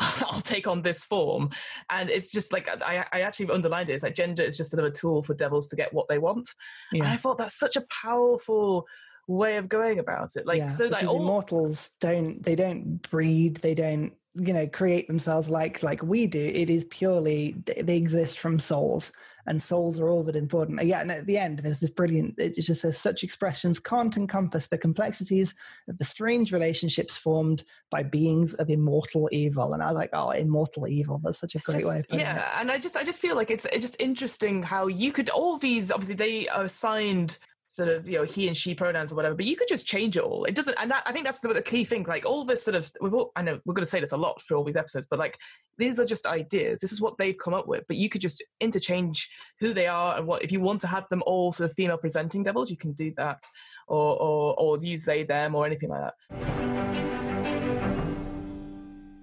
[0.30, 1.50] I'll take on this form.
[1.90, 3.92] And it's just like I, I actually underlined it.
[3.92, 6.48] It's like gender is just another tool for devils to get what they want.
[6.92, 7.04] Yeah.
[7.04, 8.86] And I thought that's such a powerful
[9.26, 10.46] way of going about it.
[10.46, 11.20] Like yeah, so like all...
[11.20, 16.38] immortals don't they don't breed, they don't you know create themselves like like we do
[16.38, 19.10] it is purely they exist from souls
[19.46, 22.34] and souls are all that important uh, yeah and at the end there's this brilliant
[22.38, 25.54] it just says such expressions can't encompass the complexities
[25.88, 30.30] of the strange relationships formed by beings of immortal evil and i was like oh
[30.30, 32.60] immortal evil that's such a great just, way of putting yeah it.
[32.60, 35.58] and i just i just feel like it's, it's just interesting how you could all
[35.58, 37.38] these obviously they are assigned
[37.70, 40.16] sort of you know he and she pronouns or whatever but you could just change
[40.16, 40.44] it all.
[40.44, 42.74] It doesn't and that, i think that's the, the, key thing like all this sort
[42.74, 44.76] of we've all, i know we're going to say this a lot for all these
[44.76, 45.38] episodes but like
[45.78, 46.80] these are just ideas.
[46.80, 49.30] This is what they've come up with but you could just interchange
[49.60, 51.96] who they are and what if you want to have them all sort of female
[51.96, 53.44] presenting devils you can do that
[53.86, 56.14] or or, or use they them or anything like that.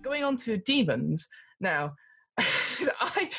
[0.02, 1.28] Going on to demons.
[1.60, 1.96] Now
[2.40, 3.30] I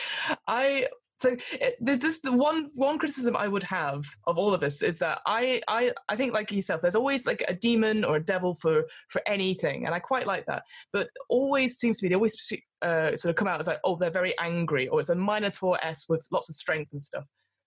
[0.47, 0.87] I
[1.21, 5.01] so it, this the one one criticism I would have of all of this is
[5.01, 8.55] that I I I think like yourself, there's always like a demon or a devil
[8.55, 10.63] for for anything, and I quite like that.
[10.93, 12.37] But always seems to be they always
[12.83, 15.79] uh, sort of come out as like oh they're very angry or it's a Minotaur
[15.83, 17.25] s with lots of strength and stuff.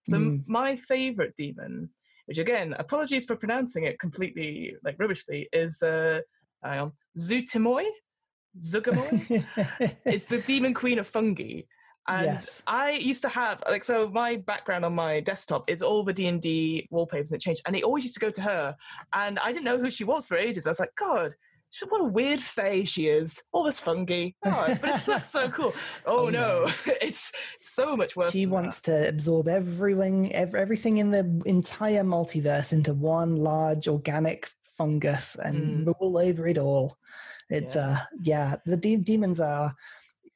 [0.08, 0.44] So mm.
[0.48, 1.90] my favorite demon,
[2.26, 6.22] which again apologies for pronouncing it completely like rubbishly, is uh,
[7.18, 7.86] Zutimoi.
[8.60, 9.46] Zuggtmoy.
[10.06, 11.62] it's the demon queen of fungi
[12.08, 12.62] and yes.
[12.68, 16.28] I used to have like so my background on my desktop is all the D
[16.28, 18.76] and D wallpapers that it changed, and it always used to go to her,
[19.14, 20.66] and I didn't know who she was for ages.
[20.66, 21.36] I was like, God,
[21.90, 23.42] what a weird fae she is.
[23.52, 24.32] All this fungi.
[24.46, 25.74] Oh, but it's so, so cool.
[26.06, 28.34] Oh, oh no, no, it's so much worse.
[28.34, 29.04] She wants that.
[29.04, 35.94] to absorb everything, everything in the entire multiverse into one large organic fungus and mm.
[36.00, 36.98] rule over it all.
[37.50, 37.82] It's yeah.
[37.82, 39.76] uh yeah, the de- demons are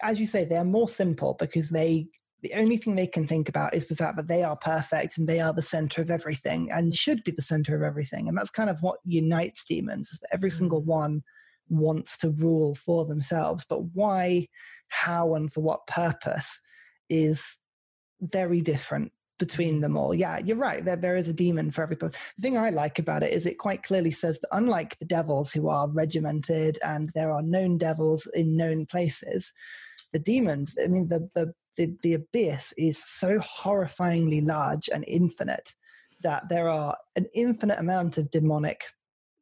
[0.05, 2.07] as you say, they're more simple because they
[2.41, 5.27] the only thing they can think about is the fact that they are perfect and
[5.27, 8.27] they are the center of everything and should be the center of everything.
[8.27, 10.85] And that's kind of what unites demons, is that every single mm.
[10.85, 11.23] one
[11.69, 13.65] wants to rule for themselves.
[13.67, 14.47] But why,
[14.89, 16.61] how, and for what purpose
[17.09, 17.57] is
[18.21, 20.13] very different between them all.
[20.13, 20.85] Yeah, you're right.
[20.85, 22.19] There, there is a demon for every person.
[22.37, 25.51] The thing I like about it is it quite clearly says that unlike the devils
[25.51, 29.51] who are regimented and there are known devils in known places,
[30.15, 35.75] the demons, I mean, the, the, the, the abyss is so horrifyingly large and infinite
[36.21, 38.85] that there are an infinite amount of demonic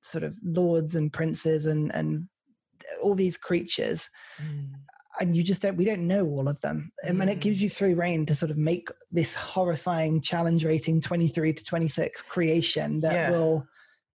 [0.01, 2.27] sort of lords and princes and, and
[3.03, 4.09] all these creatures.
[4.41, 4.71] Mm.
[5.19, 6.89] And you just don't, we don't know all of them.
[7.03, 7.31] And mm.
[7.31, 7.61] it gives mm.
[7.61, 12.99] you free reign to sort of make this horrifying challenge rating 23 to 26 creation
[13.01, 13.29] that yeah.
[13.29, 13.63] will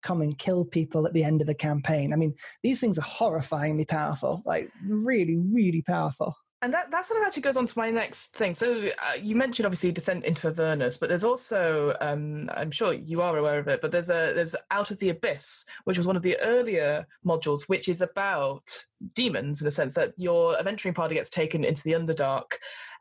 [0.03, 2.13] come and kill people at the end of the campaign.
[2.13, 6.35] I mean, these things are horrifyingly powerful, like really, really powerful.
[6.61, 8.53] And that, that sort of actually goes on to my next thing.
[8.53, 13.23] So uh, you mentioned obviously Descent into Avernus, but there's also um, I'm sure you
[13.23, 16.17] are aware of it, but there's a there's Out of the Abyss, which was one
[16.17, 18.65] of the earlier modules, which is about
[19.15, 22.57] demons in the sense that your adventuring party gets taken into the Underdark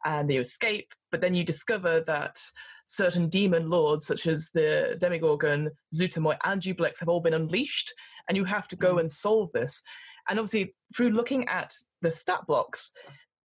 [0.05, 2.37] and they escape, but then you discover that
[2.85, 7.93] certain demon lords, such as the Demogorgon, Zuggtmoy, and Juiblex, have all been unleashed,
[8.27, 8.99] and you have to go mm.
[9.01, 9.81] and solve this.
[10.29, 12.91] And obviously, through looking at the stat blocks,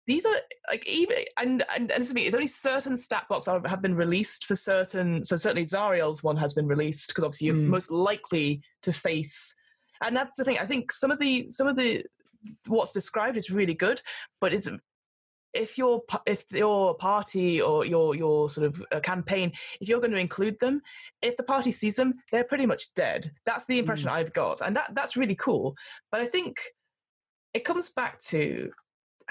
[0.08, 0.36] these are
[0.70, 4.56] like even and and, and it's only certain stat blocks are, have been released for
[4.56, 5.24] certain.
[5.24, 7.68] So certainly Zariel's one has been released because obviously you're mm.
[7.68, 9.56] most likely to face.
[10.02, 10.58] And that's the thing.
[10.58, 12.04] I think some of the some of the
[12.68, 14.02] what's described is really good,
[14.40, 14.68] but it's
[15.54, 20.12] if your if your party or your your sort of uh, campaign if you're going
[20.12, 20.82] to include them
[21.22, 24.14] if the party sees them they're pretty much dead that's the impression mm.
[24.14, 25.76] i've got and that that's really cool
[26.10, 26.56] but i think
[27.54, 28.72] it comes back to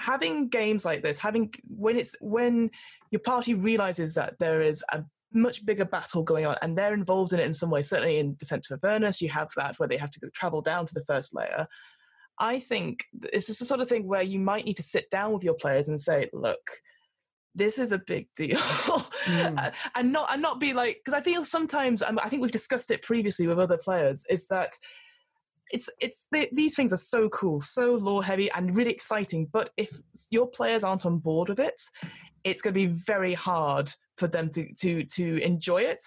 [0.01, 2.69] having games like this, having when it's when
[3.11, 7.33] your party realizes that there is a much bigger battle going on and they're involved
[7.33, 7.81] in it in some way.
[7.81, 10.85] Certainly in Descent to Avernus, you have that where they have to go travel down
[10.85, 11.67] to the first layer.
[12.39, 15.31] I think this is the sort of thing where you might need to sit down
[15.33, 16.71] with your players and say, look,
[17.53, 19.73] this is a big deal mm.
[19.95, 23.01] and not and not be like because i feel sometimes i think we've discussed it
[23.01, 24.73] previously with other players is that
[25.71, 29.47] it's it's these things are so cool, so lore heavy, and really exciting.
[29.51, 31.81] But if your players aren't on board with it,
[32.43, 36.03] it's going to be very hard for them to to to enjoy it.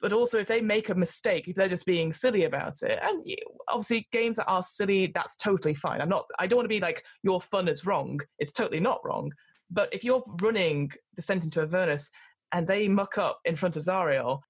[0.00, 3.24] But also, if they make a mistake, if they're just being silly about it, and
[3.68, 6.00] obviously games that are silly, that's totally fine.
[6.00, 6.24] I'm not.
[6.38, 8.20] I don't want to be like your fun is wrong.
[8.38, 9.32] It's totally not wrong.
[9.70, 12.10] But if you're running Descent into Avernus
[12.52, 14.40] and they muck up in front of Zariel,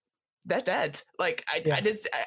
[0.49, 1.01] they're dead.
[1.19, 1.81] Like, I, yeah.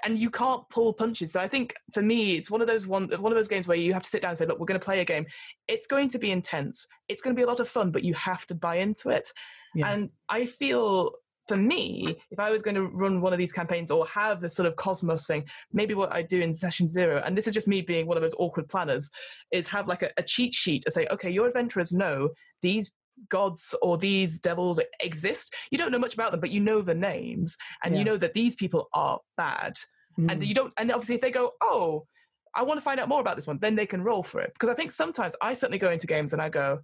[0.03, 1.33] and you can't pull punches.
[1.33, 3.77] So I think for me, it's one of those one one of those games where
[3.77, 5.25] you have to sit down and say, "Look, we're going to play a game.
[5.67, 6.85] It's going to be intense.
[7.09, 9.27] It's going to be a lot of fun, but you have to buy into it."
[9.75, 9.91] Yeah.
[9.91, 11.11] And I feel
[11.47, 14.55] for me, if I was going to run one of these campaigns or have this
[14.55, 17.67] sort of cosmos thing, maybe what I do in session zero, and this is just
[17.67, 19.09] me being one of those awkward planners,
[19.51, 22.29] is have like a, a cheat sheet to say, okay, your adventurers know
[22.61, 22.93] these
[23.29, 25.53] gods or these devils exist.
[25.71, 27.99] You don't know much about them, but you know the names and yeah.
[27.99, 29.75] you know that these people are bad.
[30.19, 30.31] Mm.
[30.31, 32.05] And you don't, and obviously, if they go, oh,
[32.53, 34.51] I want to find out more about this one, then they can roll for it.
[34.53, 36.79] Because I think sometimes I certainly go into games and I go,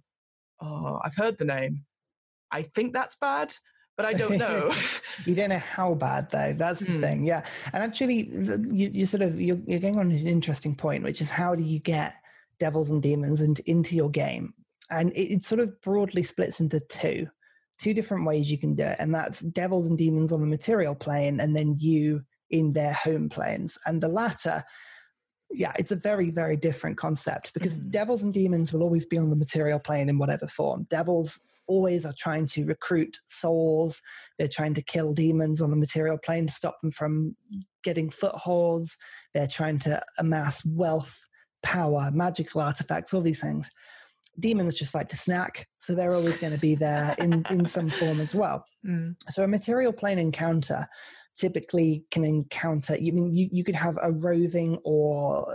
[0.60, 1.84] oh, I've heard the name.
[2.50, 3.54] I think that's bad,
[3.96, 4.74] but I don't know.
[5.26, 6.54] you don't know how bad though.
[6.54, 7.00] That's the mm.
[7.00, 7.26] thing.
[7.26, 7.44] Yeah.
[7.72, 8.30] And actually,
[8.72, 11.62] you, you sort of you're, you're going on an interesting point, which is how do
[11.62, 12.14] you get
[12.58, 14.54] devils and demons into, into your game?
[14.90, 17.26] And it, it sort of broadly splits into two
[17.80, 20.94] two different ways you can do it and that's devils and demons on the material
[20.94, 22.20] plane and then you
[22.50, 23.78] in their home planes.
[23.86, 24.64] And the latter
[25.50, 27.88] yeah it's a very very different concept because mm-hmm.
[27.88, 30.86] devils and demons will always be on the material plane in whatever form.
[30.90, 34.00] Devils always are trying to recruit souls.
[34.38, 37.36] They're trying to kill demons on the material plane to stop them from
[37.84, 38.96] getting footholds.
[39.34, 41.16] They're trying to amass wealth
[41.62, 43.68] power magical artifacts all these things
[44.40, 47.90] demons just like to snack, so they're always going to be there in, in some
[47.90, 48.64] form as well.
[48.86, 49.16] Mm.
[49.30, 50.88] So a material plane encounter
[51.38, 55.46] typically can encounter you mean you, you could have a roving or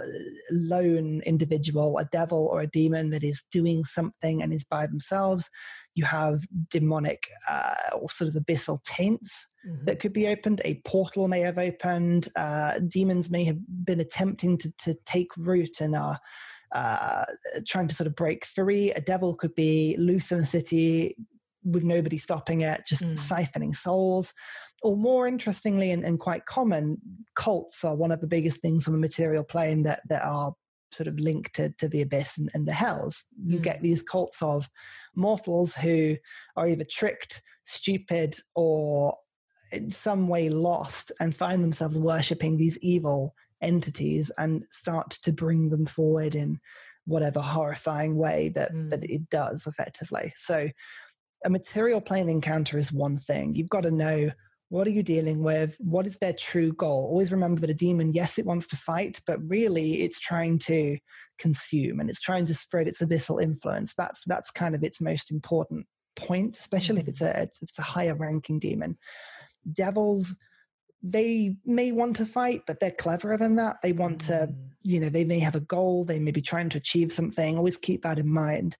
[0.51, 5.49] lone individual a devil or a demon that is doing something and is by themselves
[5.93, 9.83] you have demonic uh, or sort of abyssal taints mm-hmm.
[9.85, 14.57] that could be opened a portal may have opened uh, demons may have been attempting
[14.57, 16.17] to, to take root and are
[16.73, 17.25] uh,
[17.67, 18.91] trying to sort of break free.
[18.91, 21.15] A devil could be loose in the city
[21.63, 23.13] with nobody stopping it, just mm.
[23.13, 24.33] siphoning souls.
[24.81, 26.97] Or more interestingly and, and, quite common,
[27.35, 30.53] cults are one of the biggest things on the material plane that, that are
[30.91, 33.23] sort of linked to, to the abyss and, and the hells.
[33.45, 33.63] You mm.
[33.63, 34.67] get these cults of
[35.15, 36.17] mortals who
[36.57, 39.15] are either tricked, stupid, or
[39.71, 43.33] in some way lost and find themselves worshipping these evil
[43.63, 46.59] entities and start to bring them forward in
[47.05, 48.89] whatever horrifying way that, mm.
[48.89, 50.33] that it does effectively.
[50.35, 50.69] So
[51.45, 53.55] a material plane encounter is one thing.
[53.55, 54.31] You've got to know
[54.69, 55.77] what are you dealing with?
[55.79, 57.05] What is their true goal?
[57.05, 60.97] Always remember that a demon, yes, it wants to fight, but really it's trying to
[61.37, 63.93] consume and it's trying to spread its abyssal influence.
[63.93, 65.85] That's that's kind of its most important
[66.15, 67.01] point, especially mm.
[67.03, 68.97] if it's a if it's a higher ranking demon.
[69.71, 70.35] Devils
[71.03, 73.77] they may want to fight, but they're cleverer than that.
[73.83, 74.69] They want to, Mm.
[74.81, 77.57] you know, they may have a goal, they may be trying to achieve something.
[77.57, 78.77] Always keep that in mind.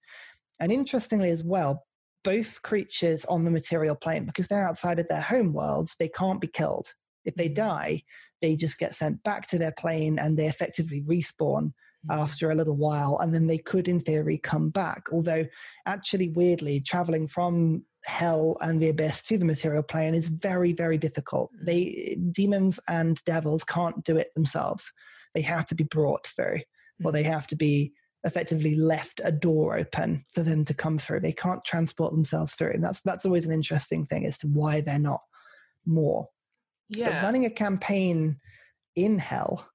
[0.58, 1.86] And interestingly, as well,
[2.22, 6.40] both creatures on the material plane, because they're outside of their home worlds, they can't
[6.40, 6.94] be killed.
[7.26, 7.54] If they Mhm.
[7.54, 8.02] die,
[8.40, 11.72] they just get sent back to their plane and they effectively respawn
[12.06, 12.22] Mm.
[12.22, 13.18] after a little while.
[13.20, 15.04] And then they could, in theory, come back.
[15.12, 15.46] Although,
[15.84, 20.98] actually, weirdly, traveling from hell and the abyss to the material plane is very, very
[20.98, 21.50] difficult.
[21.54, 21.64] Mm.
[21.66, 24.92] They demons and devils can't do it themselves.
[25.34, 26.60] They have to be brought through,
[27.04, 27.92] or they have to be
[28.24, 31.20] effectively left a door open for them to come through.
[31.20, 32.72] They can't transport themselves through.
[32.72, 35.20] And that's that's always an interesting thing as to why they're not
[35.86, 36.28] more.
[36.88, 37.06] Yeah.
[37.06, 37.24] But Yeah.
[37.24, 38.40] running a campaign
[38.96, 39.68] in hell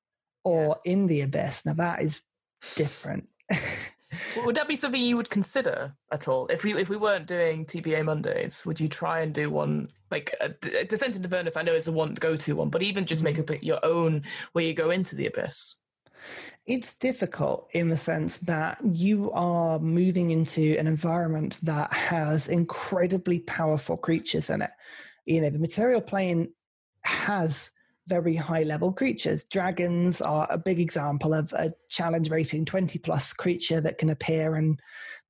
[0.44, 2.22] or in the abyss, now that is
[2.76, 3.28] different.
[4.36, 7.66] Would that be something you would consider at all if we if we weren't doing
[7.66, 8.66] TBA Mondays?
[8.66, 10.50] Would you try and do one like uh,
[10.90, 11.58] Descent into Avernus?
[11.58, 13.54] I know is the one go to one, but even just make Mm-hmm.
[13.54, 14.24] up your own
[14.54, 15.82] where you go into the abyss.
[16.66, 23.40] it's difficult in the sense that you are moving into an environment that has incredibly
[23.40, 24.72] powerful creatures in it.
[25.26, 26.54] You know, the material plane
[27.04, 27.72] has
[28.10, 29.44] very high level creatures.
[29.44, 34.56] Dragons are a big example of a challenge rating 20 plus creature that can appear
[34.56, 34.80] and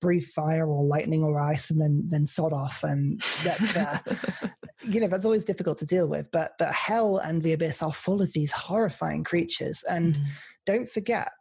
[0.02, 4.00] breathe fire or lightning or ice and then then sod off and that's uh,
[4.84, 7.92] you know that's always difficult to deal with but but hell and the abyss are
[7.92, 10.26] full of these horrifying creatures and Mm.
[10.66, 11.32] don't forget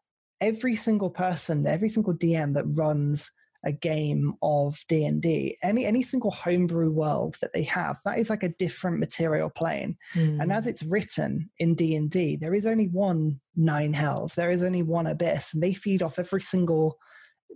[0.41, 3.30] every single person every single dm that runs
[3.64, 8.42] a game of d&d any any single homebrew world that they have that is like
[8.44, 9.96] a different material plane.
[10.38, 10.52] And Mm.
[10.52, 14.34] as it's written in d&d there is only one nine hells.
[14.36, 16.98] There is only one abyss and they feed off every single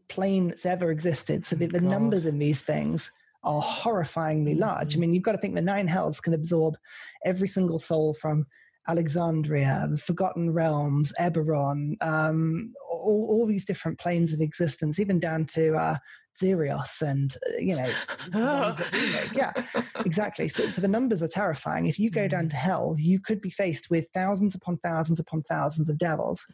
[0.09, 1.44] plane that's ever existed.
[1.44, 3.11] So the, the numbers in these things
[3.44, 4.96] are horrifyingly large.
[4.96, 5.00] I Mhm.
[5.00, 6.76] mean you've got to think the nine hells can absorb
[7.24, 8.46] every single soul from
[8.89, 15.45] Exandria, the Forgotten Realms, Eberron, um, all, all these different planes of existence, even down
[15.47, 15.97] to uh,
[16.41, 17.89] Xerios and, uh, you know,
[18.33, 19.33] the ones that we make.
[19.33, 19.53] Yeah,
[20.05, 20.49] exactly.
[20.49, 21.87] So, so the numbers are terrifying.
[21.87, 25.43] If you go down to hell, you could be faced with thousands upon thousands upon
[25.43, 26.45] thousands of devils.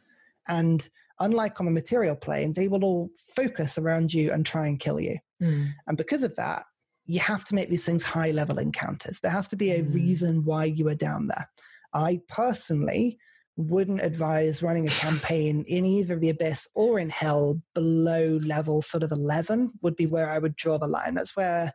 [0.49, 0.87] And
[1.21, 5.01] unlike on the material plane, they will all focus around you and try and kill
[5.01, 5.19] you.
[5.43, 5.73] Mm.
[5.87, 6.65] And because of that,
[7.07, 9.21] you have to make these things high level encounters.
[9.21, 9.95] There has to be a Mm.
[9.95, 11.49] reason why you are down there.
[11.95, 13.19] I personally
[13.57, 19.03] wouldn't advise running a campaign in either the abyss or in hell below level sort
[19.03, 21.15] of 11 would be where I would draw the line.
[21.15, 21.73] That's where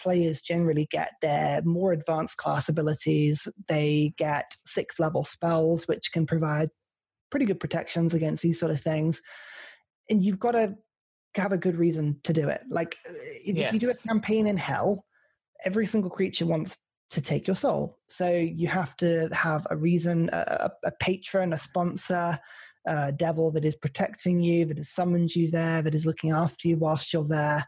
[0.00, 3.48] players generally get their more advanced class abilities.
[3.68, 6.70] They get sixth level spells, which can provide
[7.30, 9.20] pretty good protections against these sort of things.
[10.08, 10.74] And you've got to
[11.34, 12.60] have a good reason to do it.
[12.68, 13.12] Like uh,
[13.44, 15.04] if, if you do a campaign in hell,
[15.64, 16.78] every single creature wants
[17.10, 17.98] to take your soul.
[18.08, 22.38] So you have to have a reason, a, a patron, a sponsor,
[22.86, 26.68] a devil that is protecting you, that has summoned you there, that is looking after
[26.68, 27.66] you whilst you're there.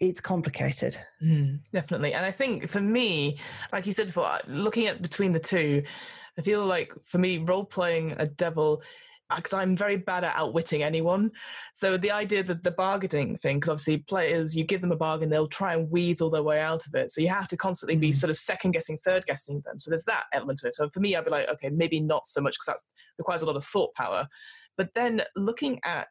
[0.00, 0.98] It's complicated.
[1.22, 2.14] Mm, definitely.
[2.14, 3.38] And I think for me,
[3.72, 5.84] like you said before, looking at between the two,
[6.36, 8.82] I feel like for me, role playing a devil,
[9.34, 11.30] because I'm very bad at outwitting anyone.
[11.72, 15.30] So the idea that the bargaining thing, because obviously players, you give them a bargain,
[15.30, 17.10] they'll try and weasel their way out of it.
[17.10, 18.16] So you have to constantly be Mhm.
[18.16, 19.80] sort of second guessing, third guessing them.
[19.80, 20.74] So there's that element to it.
[20.74, 23.46] So for me, I'd be like, okay, maybe not so much because that requires a
[23.46, 24.28] lot of thought power.
[24.76, 26.08] But then looking at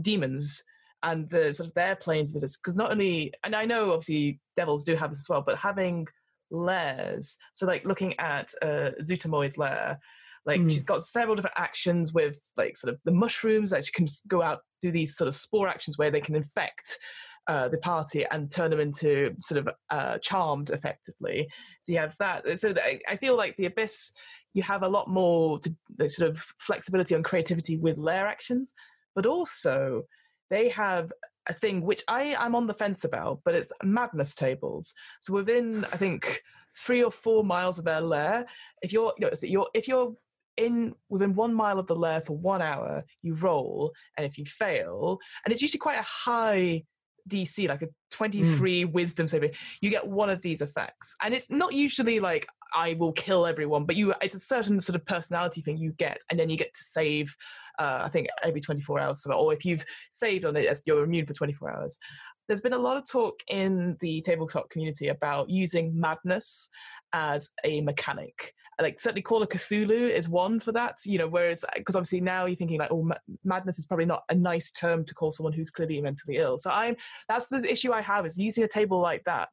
[0.00, 0.62] demons
[1.02, 4.84] and the sort of their planes of because not only, and I know obviously devils
[4.84, 6.06] do have this as well, but having
[6.50, 9.98] lairs, so like looking at uh, Zuggtmoy's lair,
[10.46, 10.70] like Mm.
[10.70, 14.26] she's got several different actions with like sort of the mushrooms that she can just
[14.28, 16.98] go out do these sort of spore actions where they can infect
[17.46, 21.48] uh, the party and turn them into sort of uh, charmed effectively.
[21.82, 22.58] So you have that.
[22.58, 22.74] So
[23.08, 24.12] I feel like the abyss,
[24.54, 28.72] you have a lot more to the sort of flexibility and creativity with lair actions,
[29.14, 30.04] but also
[30.50, 31.12] they have
[31.46, 34.94] a thing which I am on the fence about, but it's madness tables.
[35.20, 36.40] So within I think
[36.76, 38.46] three or four miles of their lair,
[38.80, 40.14] if you're you know, so you're if you're
[40.56, 44.44] in within one mile of the lair for one hour, you roll, and if you
[44.44, 46.84] fail, and it's usually quite a high
[47.28, 49.50] DC, like a 23 wisdom saving,
[49.80, 51.14] you get one of these effects.
[51.22, 54.96] And it's not usually like I will kill everyone, but you it's a certain sort
[54.96, 57.34] of personality thing you get, and then you get to save
[57.78, 61.34] uh, I think every 24 hours, or if you've saved on it, you're immune for
[61.34, 61.98] 24 hours.
[62.46, 66.68] There's been a lot of talk in the tabletop community about using madness
[67.12, 68.52] as a mechanic.
[68.80, 70.98] Like certainly, Call of Cthulhu is one for that.
[71.04, 73.14] You know, whereas because obviously now you're thinking like, oh, ma-
[73.44, 76.58] madness is probably not a nice term to call someone who's clearly mentally ill.
[76.58, 76.96] So I'm
[77.28, 79.50] that's the issue I have is using a table like that.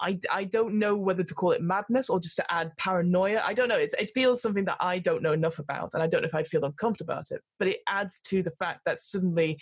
[0.00, 3.42] I, I don't know whether to call it madness or just to add paranoia.
[3.44, 3.78] I don't know.
[3.78, 6.34] It's, it feels something that I don't know enough about, and I don't know if
[6.34, 7.42] I'd feel uncomfortable about it.
[7.58, 9.58] But it adds to the fact that suddenly,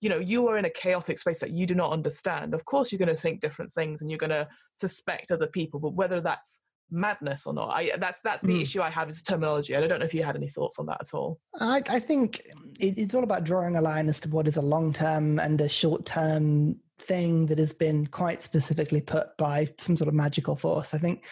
[0.00, 2.52] you know, you are in a chaotic space that you do not understand.
[2.52, 5.80] Of course, you're going to think different things and you're going to suspect other people,
[5.80, 6.60] but whether that's
[6.90, 8.62] madness or not, I that's that's the mm.
[8.62, 9.74] issue I have is terminology.
[9.74, 11.40] And I don't know if you had any thoughts on that at all.
[11.58, 12.42] I, I think
[12.80, 15.60] it, it's all about drawing a line as to what is a long term and
[15.60, 20.56] a short term thing that has been quite specifically put by some sort of magical
[20.56, 20.94] force.
[20.94, 21.24] I think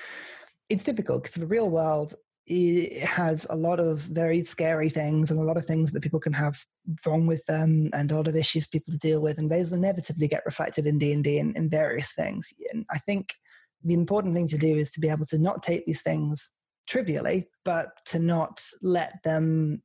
[0.68, 2.14] it's difficult because the real world
[2.46, 6.20] it has a lot of very scary things and a lot of things that people
[6.20, 6.62] can have
[7.06, 10.28] wrong with them and a lot of issues people to deal with and those inevitably
[10.28, 13.34] get reflected in d&d and in various things and i think
[13.84, 16.50] the important thing to do is to be able to not take these things
[16.88, 19.82] trivially but to not let them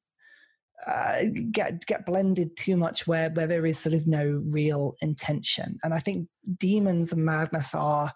[0.87, 5.77] uh, get get blended too much where where there is sort of no real intention.
[5.83, 6.27] And I think
[6.57, 8.13] demons and madness are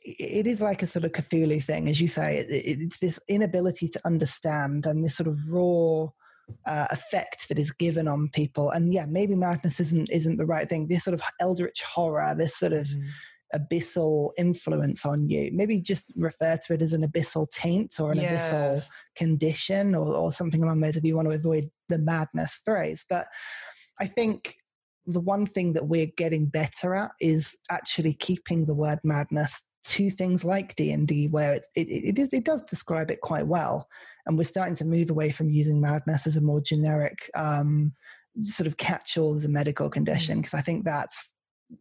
[0.00, 2.38] it is like a sort of Cthulhu thing, as you say.
[2.38, 6.08] It, it's this inability to understand and this sort of raw
[6.66, 8.70] uh, effect that is given on people.
[8.70, 10.88] And yeah, maybe madness isn't isn't the right thing.
[10.88, 13.04] This sort of eldritch horror, this sort of mm
[13.54, 15.50] abyssal influence on you.
[15.52, 18.36] Maybe just refer to it as an abyssal taint or an yeah.
[18.36, 18.82] abyssal
[19.16, 23.04] condition or, or something along those if you want to avoid the madness phrase.
[23.08, 23.26] But
[24.00, 24.56] I think
[25.06, 30.10] the one thing that we're getting better at is actually keeping the word madness to
[30.10, 33.88] things like d&d where it's, it, it, is, it does describe it quite well
[34.26, 37.92] and we're starting to move away from using madness as a more generic um,
[38.44, 40.58] sort of catch-all as a medical condition because mm.
[40.58, 41.34] i think that's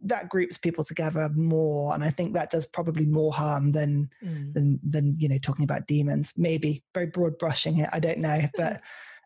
[0.04, 4.54] that groups people together more and i think that does probably more harm than mm.
[4.54, 8.48] than than you know talking about demons maybe very broad brushing it i don't know
[8.58, 8.82] but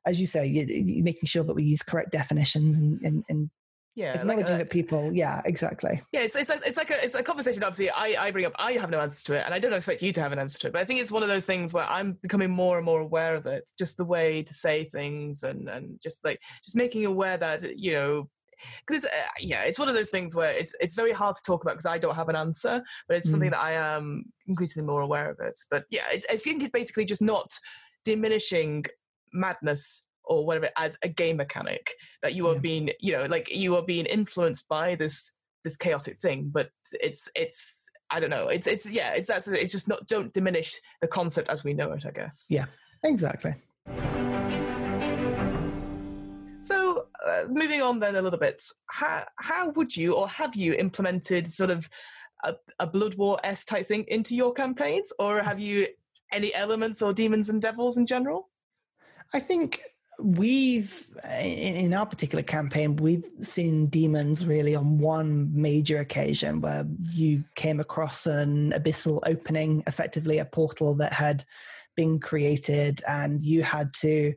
[0.06, 3.50] as you say you, you making sure that we use correct definitions and, and, and
[3.96, 6.02] yeah, acknowledging like, uh, that people, yeah, exactly.
[6.12, 7.64] Yeah, it's it's like it's like a it's a conversation.
[7.64, 8.52] Obviously, I I bring up.
[8.58, 10.60] I have no answer to it, and I don't expect you to have an answer
[10.60, 10.74] to it.
[10.74, 13.36] But I think it's one of those things where I'm becoming more and more aware
[13.36, 13.72] of it.
[13.80, 17.94] Just the way to say things, and and just like just making aware that you
[17.94, 18.30] know
[18.86, 21.44] because it's uh, yeah, it's one of those things where it's it's very hard to
[21.44, 23.32] talk about because I don't have an answer, but it's mm.
[23.32, 25.58] something that I am increasingly more aware of it.
[25.70, 27.52] But yeah, it, I think it's basically just not
[28.04, 28.86] diminishing
[29.34, 32.62] madness or whatever as a game mechanic that you are yeah.
[32.62, 35.34] being you know like you are being influenced by this
[35.64, 39.72] this chaotic thing but it's it's i don't know it's it's yeah it's that's it's
[39.72, 42.66] just not don't diminish the concept as we know it i guess yeah
[43.04, 43.54] exactly
[46.66, 50.74] so, uh, moving on then a little bit, how how would you or have you
[50.74, 51.90] implemented sort of
[52.44, 55.88] a, a Blood War s type thing into your campaigns, or have you
[56.32, 58.50] any elements or demons and devils in general?
[59.34, 59.82] I think
[60.20, 67.44] we've in our particular campaign we've seen demons really on one major occasion where you
[67.56, 71.44] came across an abyssal opening effectively a portal that had
[71.98, 74.34] been created and you had to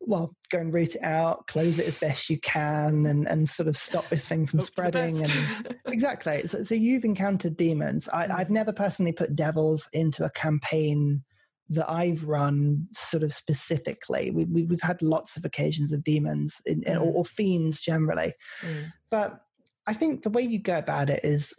[0.00, 3.68] well, go and root it out, close it as best you can, and, and sort
[3.68, 5.22] of stop this thing from Hope spreading.
[5.22, 6.46] And exactly.
[6.46, 8.08] So, so, you've encountered demons.
[8.08, 8.50] I, mm.
[8.50, 11.24] never personally put devils into a campaign
[11.70, 14.30] that I've run sort of specifically.
[14.30, 16.96] We, we, have had lots of occasions of demons in, mm.
[16.96, 18.32] or, or, fiends generally.
[18.62, 18.92] Mm.
[19.10, 19.40] But
[19.86, 21.52] I think the way you go about it is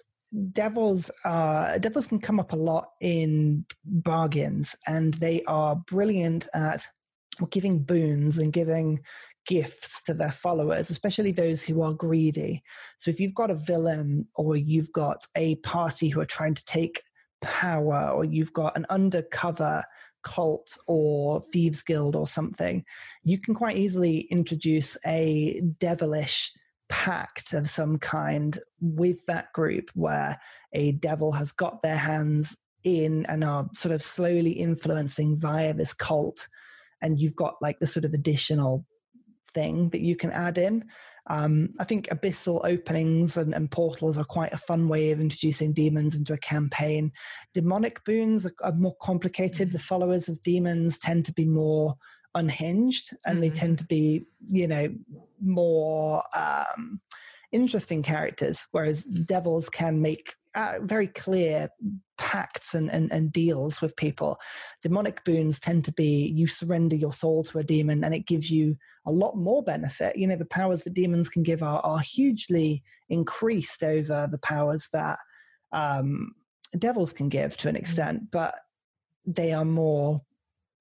[0.51, 6.85] devils uh devils can come up a lot in bargains and they are brilliant at
[7.47, 8.99] giving boons and giving
[9.47, 12.63] gifts to their followers, especially those who are greedy.
[12.97, 16.65] So if you've got a villain or you've got a party who are trying to
[16.65, 17.01] take
[17.41, 19.83] power or you've got an undercover
[20.23, 22.83] cult or thieves guild or something,
[23.23, 26.51] you can quite easily introduce a devilish
[26.89, 30.39] pact of some kind with that group where
[30.73, 35.93] a devil has got their hands in and are sort of slowly influencing via this
[35.93, 36.47] cult
[37.01, 38.85] and you've got like the sort of additional
[39.53, 40.85] thing that you can add in.
[41.27, 45.73] Um, I think abyssal openings and, and, portals are quite a fun way of introducing
[45.73, 47.11] demons into a campaign.
[47.53, 49.69] Demonic boons are, are more complicated.
[49.69, 49.73] Mm.
[49.73, 51.95] The followers of demons tend to be more
[52.33, 53.41] unhinged and mm.
[53.41, 54.89] they tend to be, you know,
[55.39, 56.99] more um,
[57.51, 61.69] interesting characters, whereas devils can make uh, very clear
[62.19, 64.37] pacts and, and, and deals with people.
[64.83, 68.51] Demonic boons tend to be you surrender your soul to a demon and it gives
[68.51, 70.17] you a lot more benefit.
[70.17, 74.89] You know, the powers that demons can give are, are hugely increased over the powers
[74.93, 75.17] that
[75.71, 76.35] um,
[76.77, 77.79] devils can give to an mm.
[77.79, 78.55] extent, but
[79.25, 80.21] they are more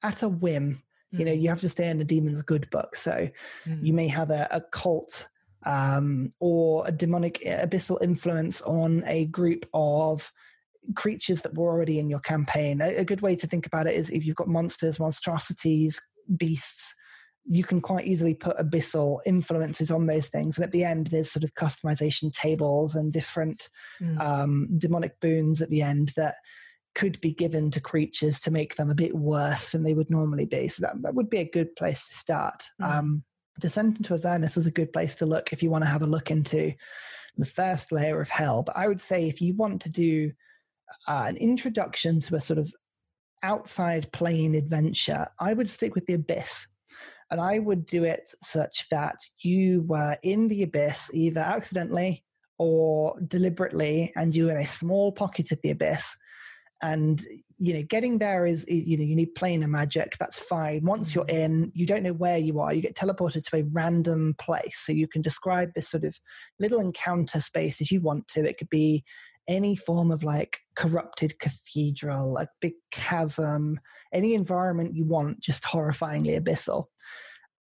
[0.03, 0.83] at a whim.
[1.15, 1.19] Mm.
[1.19, 1.41] You know, mm.
[1.41, 2.97] you have to stay in the demon's good book.
[2.97, 3.31] So
[3.65, 3.87] mm.
[3.87, 5.29] you may have a, a cult
[5.65, 10.33] um, or a demonic abyssal influence on a group of
[10.95, 12.81] creatures that were already in your campaign.
[12.81, 16.01] A, a good way to think about it is if you've got monsters, monstrosities,
[16.37, 16.95] beasts,
[17.51, 20.59] you can quite easily put abyssal influences on those things.
[20.59, 23.71] And at the end, there's sort of customization tables and different
[24.03, 24.21] mm.
[24.21, 26.35] um, demonic boons at the end that
[26.95, 30.45] could be given to creatures to make them a bit worse than they would normally
[30.45, 30.69] be.
[30.69, 32.65] So that, that would be a good place to start.
[32.81, 32.85] Mm.
[32.85, 33.25] Um,
[33.61, 36.07] Descent into Avernus is a good place to look if you want to have a
[36.07, 36.73] look into
[37.37, 38.63] the first layer of hell.
[38.63, 40.33] But I would say if you want to do
[41.07, 42.73] uh, an introduction to a sort of
[43.43, 46.67] outside plane adventure, I would stick with the Abyss.
[47.31, 52.25] And I would do it such that you were in the Abyss either accidentally
[52.59, 56.17] or deliberately, and you're in a small pocket of the Abyss.
[56.81, 57.21] And
[57.59, 60.17] you know, getting there is, you know, you need planar magic.
[60.19, 60.85] That's fine.
[60.85, 61.35] Once you're mm.
[61.35, 62.73] in, you don't know where you are.
[62.73, 64.79] You get teleported to a random place.
[64.79, 66.17] So you can describe this sort of
[66.61, 68.49] little encounter space as you want to.
[68.49, 69.05] It could be
[69.49, 73.81] any form of like corrupted cathedral, a big chasm,
[74.13, 76.85] any environment you want, just horrifyingly abyssal.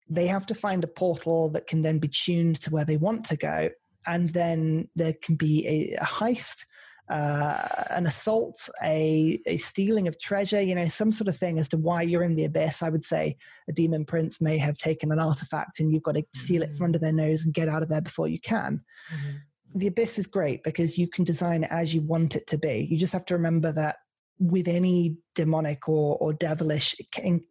[0.09, 3.25] They have to find a portal that can then be tuned to where they want
[3.27, 3.71] to go.
[4.07, 6.65] And then there can be a, a heist,
[7.11, 11.69] uh, an assault, a, a stealing of treasure, you know, some sort of thing as
[11.71, 12.83] to why you're in the abyss.
[12.83, 13.37] I would say
[13.69, 16.87] a demon prince may have taken an artifact and you've got to seal it from
[16.87, 18.83] under their nose and get out of there before you can.
[19.13, 19.37] Mm-hmm
[19.75, 22.87] the abyss is great because you can design it as you want it to be.
[22.91, 23.97] You just have to remember that
[24.39, 26.97] with any demonic or, or devilish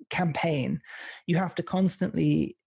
[0.09, 0.81] campaign,
[1.25, 2.57] you have to constantly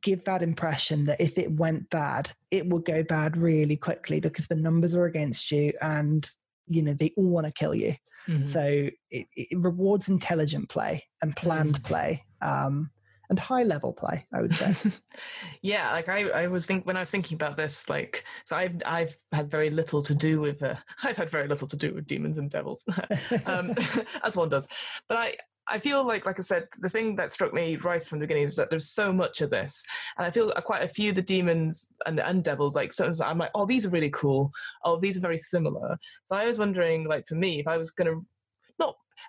[0.00, 4.46] give that impression that if it went bad, it will go bad really quickly because
[4.46, 6.30] the numbers are against you and
[6.68, 7.94] you know they all want to kill you.
[8.28, 8.46] Mm-hmm.
[8.46, 11.86] So it, it, rewards intelligent play and planned mm-hmm.
[11.86, 12.24] play.
[12.40, 12.90] Um,
[13.32, 14.74] and high level play, I would say.
[15.62, 18.76] yeah, like I, I was think when I was thinking about this, like so I've
[18.84, 22.06] I've had very little to do with uh, I've had very little to do with
[22.06, 22.84] demons and devils,
[23.46, 23.74] um,
[24.22, 24.68] as one does.
[25.08, 28.18] But I I feel like, like I said, the thing that struck me right from
[28.18, 29.82] the beginning is that there's so much of this,
[30.18, 33.38] and I feel quite a few of the demons and and devils, like so I'm
[33.38, 34.50] like, oh, these are really cool.
[34.84, 35.96] Oh, these are very similar.
[36.24, 38.26] So I was wondering, like for me, if I was going to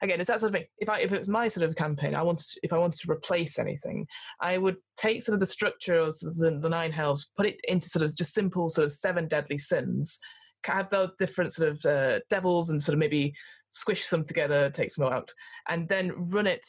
[0.01, 0.67] again, it's that sort of thing.
[0.79, 2.99] If I if it was my sort of campaign, I wanted to, if I wanted
[3.01, 4.07] to replace anything,
[4.39, 7.87] I would take sort of the structure of the, the nine hells, put it into
[7.87, 10.19] sort of just simple sort of seven deadly sins,
[10.65, 13.33] have those different sort of uh, devils and sort of maybe
[13.71, 15.29] squish some together, take some out,
[15.67, 16.65] and then run it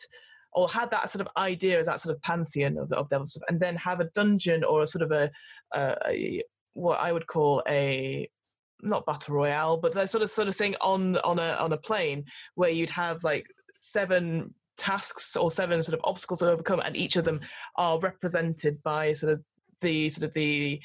[0.54, 3.58] or had that sort of idea as that sort of pantheon of, of devils, and
[3.58, 5.30] then have a dungeon or a sort of a,
[5.74, 6.42] a, a
[6.74, 8.28] what I would call a
[8.82, 11.78] not battle royale, but that sort of sort of thing on on a on a
[11.78, 13.46] plane where you'd have like
[13.78, 17.40] seven tasks or seven sort of obstacles to overcome, and each of them
[17.76, 19.42] are represented by sort of
[19.80, 20.80] the sort of the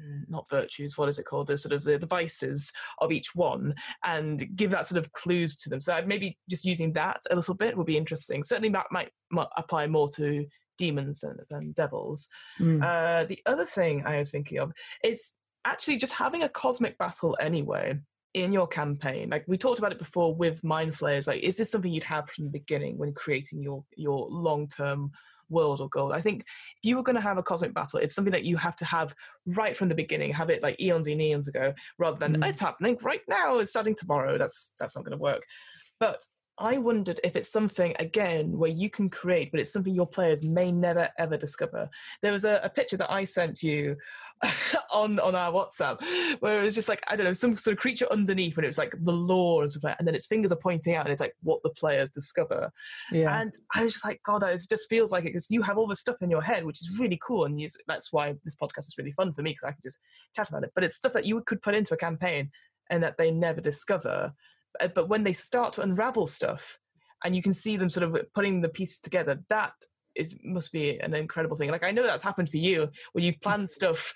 [0.00, 1.48] mm, not virtues what is it called?
[1.48, 3.74] The sort of the, the vices of each one
[4.04, 5.80] and give that sort of clues to them.
[5.80, 8.42] So maybe just using that a little bit would be interesting.
[8.42, 10.46] Certainly that might, might apply more to
[10.78, 12.28] demons than, than devils.
[12.60, 12.82] Mm.
[12.82, 14.72] uh, the other thing i was thinking of
[15.04, 15.34] is
[15.64, 17.98] actually just having a cosmic battle anyway
[18.34, 21.70] in your campaign like we talked about it before with mind flayers like is this
[21.70, 25.10] something you'd have from the beginning when creating your your long-term
[25.50, 28.14] world or goal i think if you were going to have a cosmic battle it's
[28.14, 31.20] something that you have to have right from the beginning have it like eons and
[31.20, 32.48] eons ago rather than mm.
[32.48, 35.44] it's happening right now it's starting tomorrow that's that's not going to work
[36.00, 36.22] but
[36.58, 40.44] I wondered if it's something again where you can create, but it's something your players
[40.44, 41.88] may never ever discover.
[42.20, 43.96] There was a, a picture that I sent you
[44.92, 46.02] on on our WhatsApp
[46.40, 48.68] where it was just like I don't know some sort of creature underneath, and it
[48.68, 51.12] was like the lore and stuff like and then its fingers are pointing out, and
[51.12, 52.70] it's like what the players discover.
[53.10, 53.40] Yeah.
[53.40, 55.86] And I was just like, God, it just feels like it because you have all
[55.86, 58.88] this stuff in your head, which is really cool, and you, that's why this podcast
[58.88, 60.00] is really fun for me because I can just
[60.34, 60.72] chat about it.
[60.74, 62.50] But it's stuff that you could put into a campaign
[62.90, 64.32] and that they never discover
[64.94, 66.78] but when they start to unravel stuff
[67.24, 69.74] and you can see them sort of putting the pieces together that
[70.14, 73.40] is must be an incredible thing like i know that's happened for you when you've
[73.40, 74.14] planned stuff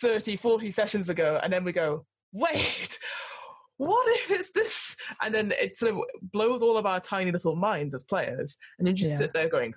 [0.00, 2.98] 30 40 sessions ago and then we go wait
[3.76, 7.56] what if it's this and then it sort of blows all of our tiny little
[7.56, 9.16] minds as players and you just yeah.
[9.16, 9.72] sit there going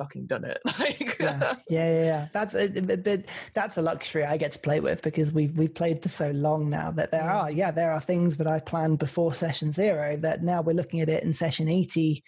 [0.00, 0.58] I've fucking done it.
[0.78, 1.54] like, yeah.
[1.68, 2.28] yeah, yeah, yeah.
[2.32, 6.02] That's a, bit, that's a luxury I get to play with because we've we've played
[6.02, 7.34] for so long now that there mm.
[7.34, 11.00] are yeah there are things that I planned before session zero that now we're looking
[11.00, 12.24] at it in session eighty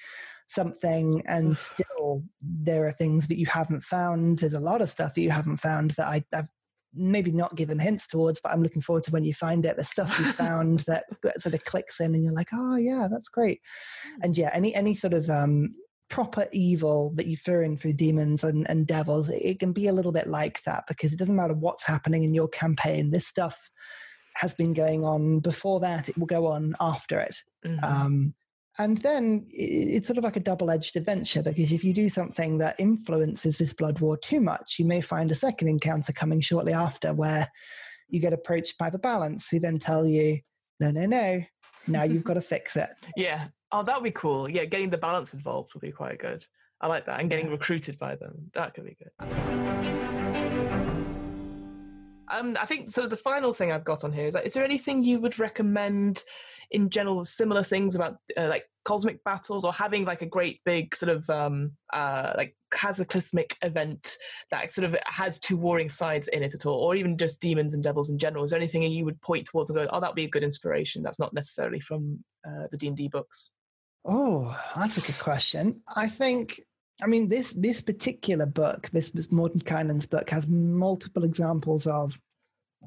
[0.48, 4.38] something and still there are things that you haven't found.
[4.38, 6.48] There's a lot of stuff that you haven't found that I, I've
[6.94, 9.76] maybe not given hints towards, but I'm looking forward to when you find it.
[9.76, 11.04] The stuff you found that
[11.38, 13.60] sort of clicks in, and you're like, oh yeah, that's great.
[14.06, 14.24] Mm.
[14.24, 15.74] And yeah, any any sort of um,
[16.08, 19.92] proper evil that you throw in for demons and, and devils, it can be a
[19.92, 23.10] little bit like that because it doesn't matter what's happening in your campaign.
[23.10, 23.70] This stuff
[24.36, 26.08] has been going on before that.
[26.08, 27.36] It will go on after it.
[27.64, 27.82] Mhm.
[27.82, 28.34] Um,
[28.78, 32.58] and then it's sort of like a double edged adventure because if you do something
[32.58, 36.72] that influences this blood war too much, you may find a second encounter coming shortly
[36.72, 37.50] after where
[38.08, 40.40] you get approached by the balance who then tell you,
[40.78, 41.40] no, no, no,
[41.86, 42.90] now you've got to fix it.
[43.16, 43.48] yeah.
[43.72, 44.48] Oh, that would be cool.
[44.48, 46.44] Yeah, getting the balance involved would be quite good.
[46.80, 47.18] I like that.
[47.18, 47.52] And getting Yeah.
[47.52, 48.50] recruited by them.
[48.54, 49.10] That could be good.
[52.28, 53.06] Um, I think so.
[53.06, 56.22] The final thing I've got on here is: like, is there anything you would recommend
[56.70, 60.94] in general, similar things about uh, like cosmic battles, or having like a great big
[60.94, 64.16] sort of um, uh, like cataclysmic event
[64.50, 67.74] that sort of has two warring sides in it at all, or even just demons
[67.74, 68.44] and devils in general?
[68.44, 70.44] Is there anything you would point towards and go, "Oh, that would be a good
[70.44, 71.02] inspiration"?
[71.02, 73.52] That's not necessarily from uh, the D and D books.
[74.04, 75.80] Oh, that's a good question.
[75.96, 76.60] I think,
[77.02, 82.18] I mean, this this particular book, this, this Mordenkainen's book, has multiple examples of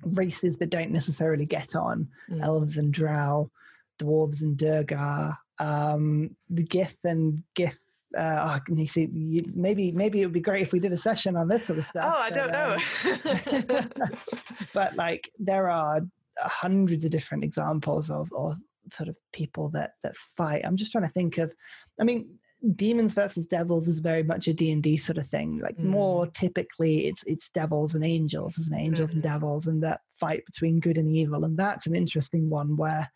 [0.03, 2.07] races that don't necessarily get on.
[2.31, 2.41] Mm.
[2.41, 3.51] Elves and Drow,
[3.99, 7.79] dwarves and Duergar, um, the Gith and Gith.
[8.17, 10.97] Uh, oh, you see, you, maybe maybe it would be great if we did a
[10.97, 12.11] session on this sort of stuff.
[12.17, 13.89] Oh, I but, don't know.
[14.07, 14.09] um,
[14.73, 16.01] but like there are
[16.39, 18.55] hundreds of different examples of, of
[18.93, 21.51] sort of people that that fight i'm just trying to think of
[21.99, 22.27] i mean
[22.75, 25.83] demons versus devils is very much a d&d sort of thing like Mm.
[25.85, 28.79] more typically it's it's devils and angels isn't it?
[28.81, 29.23] angels and Mhm.
[29.31, 33.07] devils and that fight between good and evil and that's an interesting one where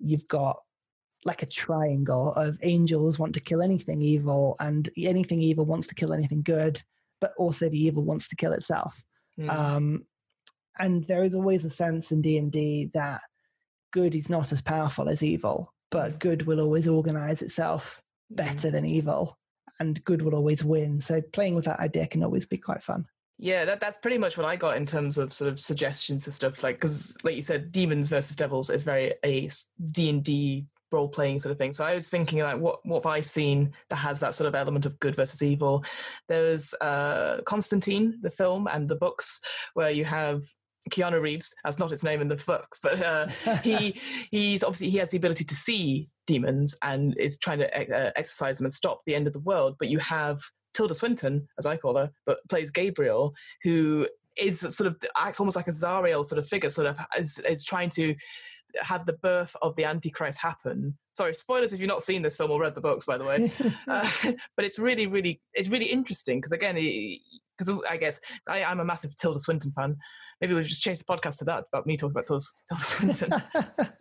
[0.00, 0.56] you've got
[1.24, 5.94] like a triangle of angels want to kill anything evil and anything evil wants to
[5.94, 6.82] kill anything good
[7.20, 9.02] but also the evil wants to kill itself
[9.38, 9.48] Mm.
[9.48, 10.04] um,
[10.78, 13.20] and there is always a sense in d&d that
[13.92, 18.36] good is not as powerful as evil but good will always organize itself Mm.
[18.36, 19.38] better than evil
[19.78, 23.06] and good will always win so playing with that idea can always be quite fun
[23.42, 26.34] Yeah, that, that's pretty much what I got in terms of sort of suggestions and
[26.34, 26.62] stuff.
[26.62, 29.48] Like, because like you said, demons versus devils is very a
[29.92, 31.72] D and D role playing sort of thing.
[31.72, 34.54] So I was thinking like, what what have I seen that has that sort of
[34.54, 35.82] element of good versus evil?
[36.28, 39.40] There's uh, Constantine, the film, and the books,
[39.72, 40.42] where you have
[40.90, 41.54] Keanu Reeves.
[41.64, 43.28] That's not his name in the books, but uh,
[43.62, 43.98] he
[44.30, 48.58] he's obviously he has the ability to see demons and is trying to uh, exercise
[48.58, 49.76] them and stop the end of the world.
[49.78, 50.42] But you have
[50.74, 54.06] Tilda Swinton, as I call her, but plays Gabriel, who
[54.36, 57.64] is sort of acts almost like a Zariel sort of figure, sort of is, is
[57.64, 58.14] trying to
[58.80, 60.96] have the birth of the Antichrist happen.
[61.14, 63.52] Sorry, spoilers if you've not seen this film or read the books, by the way.
[63.88, 64.08] Uh,
[64.56, 66.76] but it's really, really, it's really interesting because again,
[67.58, 69.96] because I guess I, I'm a massive Tilda Swinton fan.
[70.40, 73.42] Maybe we'll just change the podcast to that about me talking about Tilda, Tilda Swinton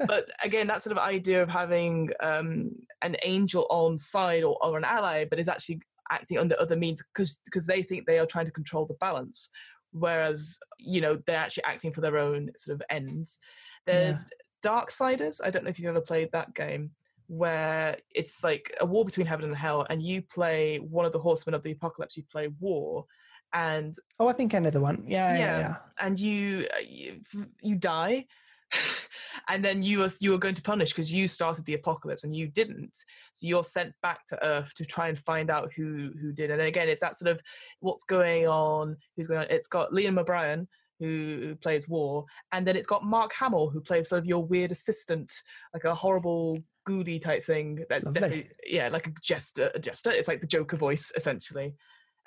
[0.09, 4.77] but again, that sort of idea of having um, an angel on side or, or
[4.77, 8.25] an ally, but is actually acting under other means because because they think they are
[8.25, 9.49] trying to control the balance,
[9.91, 13.39] whereas you know they're actually acting for their own sort of ends.
[13.85, 14.29] There's
[14.63, 15.39] Darksiders.
[15.43, 16.91] I don't know if you've ever played that game,
[17.27, 21.19] where it's like a war between heaven and hell, and you play one of the
[21.19, 22.17] horsemen of the apocalypse.
[22.17, 23.05] You play war,
[23.53, 25.59] and oh i think i know the one yeah yeah, Yeah.
[25.59, 25.75] yeah.
[25.99, 27.21] and you uh, you,
[27.61, 28.25] you die
[29.49, 32.35] and then you was you were going to punish because you started the apocalypse and
[32.35, 32.95] you didn't.
[33.33, 36.61] So you're sent back to earth to try and find out who who did and
[36.61, 37.41] again it's that sort of
[37.79, 39.47] what's going on who's going on.
[39.49, 40.67] It's got liam o'brien
[40.99, 44.71] who, plays war and then it's got mark hamill who plays sort of your weird
[44.71, 45.31] assistant
[45.73, 48.19] like a horrible ghoulie type thing that's Lovely.
[48.21, 50.11] definitely yeah like a jester a jester.
[50.11, 51.73] It's like the joker voice essentially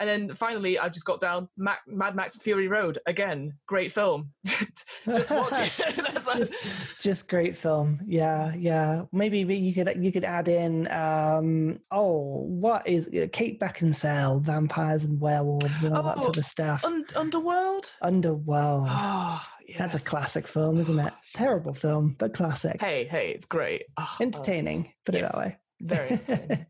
[0.03, 3.55] and then finally, I just got down Mac, Mad Max Fury Road again.
[3.69, 4.31] Great film.
[4.47, 6.09] just watch it.
[6.25, 6.55] Like- just,
[7.01, 12.87] just great film yeah yeah maybe you could you could add in um oh what
[12.89, 17.05] is uh, kate beckinsale vampires and werewolves and all that Oh, sort of stuff Un-
[17.17, 17.93] Underworld.
[18.01, 19.45] underworld Oh,
[19.77, 23.83] that's a classic film isn't it terrible film but classic Hey, hey, it's great.
[23.99, 26.67] Oh, oh, entertaining put it that way very entertaining.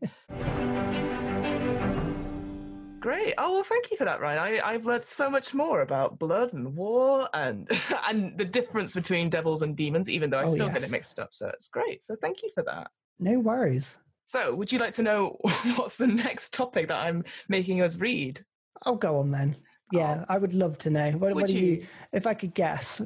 [3.03, 3.33] Great.
[3.37, 4.39] Oh well, thank you for that, Ryan.
[4.39, 7.69] I, I've learned so much more about blood and war and
[8.09, 10.89] and the difference between devils and demons, even though I Oh, still get yes.
[10.89, 11.33] it mixed up.
[11.33, 12.03] So it's great.
[12.03, 12.87] So thank you for that.
[13.19, 13.95] no worries
[14.25, 15.37] So, would you like to know
[15.75, 18.41] what's the next topic that I'm making us read?
[18.85, 19.55] i'll go on then
[19.93, 21.35] yeah i would love to know what, Oh.
[21.35, 21.85] What do you you?
[22.11, 22.99] if i could guess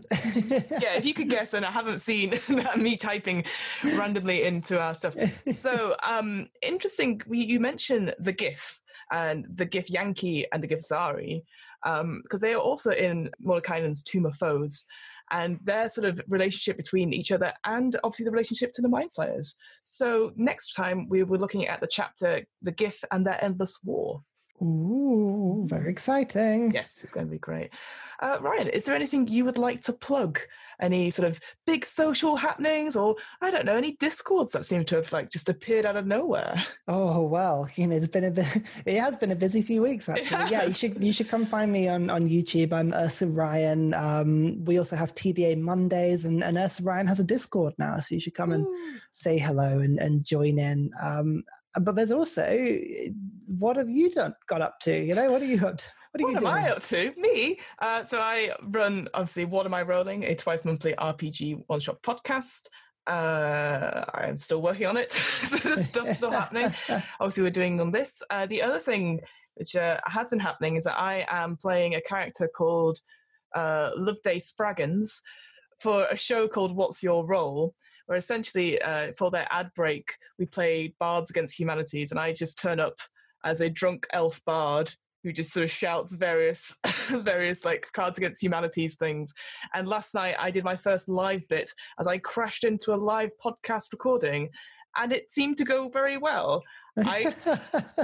[0.83, 2.39] Yeah, if you could guess, and I haven't seen
[2.77, 3.43] me typing
[3.83, 5.15] randomly into our stuff.
[5.55, 7.21] So, um, interesting.
[7.29, 8.79] You mentioned the Gith
[9.11, 11.43] and the Githyanki and the Githzerai,
[11.85, 14.85] um, because they are also in Mordenkainen's Tome of Foes,
[15.31, 19.09] and their sort of relationship between each other and obviously the relationship to the Mind
[19.13, 19.55] Flayers.
[19.83, 24.21] So, next time we were looking at the chapter The Gith and Their Endless War.
[24.61, 26.71] Ooh, very exciting.
[26.71, 27.69] Yes, it's going to be great.
[28.19, 30.39] Uh, Ryan, is there anything you would like to plug?
[30.79, 34.95] Any sort of big social happenings, or I don't know, any discords that seem to
[34.95, 36.63] have like just appeared out of nowhere?
[36.89, 38.47] Oh well, you know, it's been a bit.
[38.85, 40.49] It has been a busy few weeks actually.
[40.49, 42.71] Yeah, you should you should come find me on on YouTube.
[42.71, 43.93] I'm Ursa Ryan.
[43.93, 48.15] Um, we also have TBA Mondays, and, and Ursa Ryan has a Discord now, so
[48.15, 48.65] you should come and
[49.13, 50.91] say hello and, and join in.
[51.01, 51.43] Um,
[51.79, 52.45] but there's also
[53.47, 54.95] what have you done got up to?
[54.95, 55.85] You know, what are you up to?
[56.11, 56.53] What, what am doing?
[56.53, 57.13] I up to?
[57.17, 57.59] Me?
[57.79, 62.01] Uh, so I run obviously What Am I Rolling, a twice monthly RPG one shot
[62.01, 62.67] podcast.
[63.05, 65.11] Uh, I'm still working on it.
[65.11, 66.73] so there's stuff still happening.
[67.19, 68.21] Obviously, we're doing on this.
[68.29, 69.21] Uh, the other thing
[69.55, 72.99] which uh, has been happening is that I am playing a character called
[73.55, 75.21] uh, Loveday Spraggins
[75.79, 77.73] for a show called What's Your Role,
[78.07, 82.59] where essentially uh, for their ad break we play Bards Against Humanities, and I just
[82.59, 82.99] turn up
[83.45, 84.93] as a drunk elf bard
[85.23, 86.75] who just sort of shouts various
[87.09, 89.33] various like cards against humanities things.
[89.73, 93.29] And last night i did my first live bit as i crashed into a live
[93.43, 94.49] podcast recording
[94.97, 96.63] and it seemed to go very well
[97.05, 97.33] I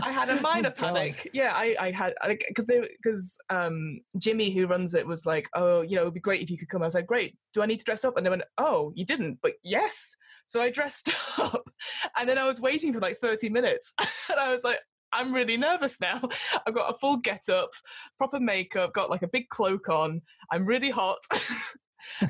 [0.01, 1.29] I had a minor panic.
[1.33, 2.69] Yeah, I I had because
[3.01, 6.49] because um Jimmy who runs it was like, oh, you know, it'd be great if
[6.49, 6.81] you could come.
[6.81, 7.35] I was like, great.
[7.53, 8.17] Do I need to dress up?
[8.17, 10.15] And they went, oh, you didn't, but yes.
[10.45, 11.69] So I dressed up,
[12.17, 13.93] and then I was waiting for like thirty minutes,
[14.29, 14.79] and I was like,
[15.13, 16.21] I'm really nervous now.
[16.67, 17.69] I've got a full get up,
[18.17, 20.21] proper makeup, got like a big cloak on.
[20.51, 21.19] I'm really hot.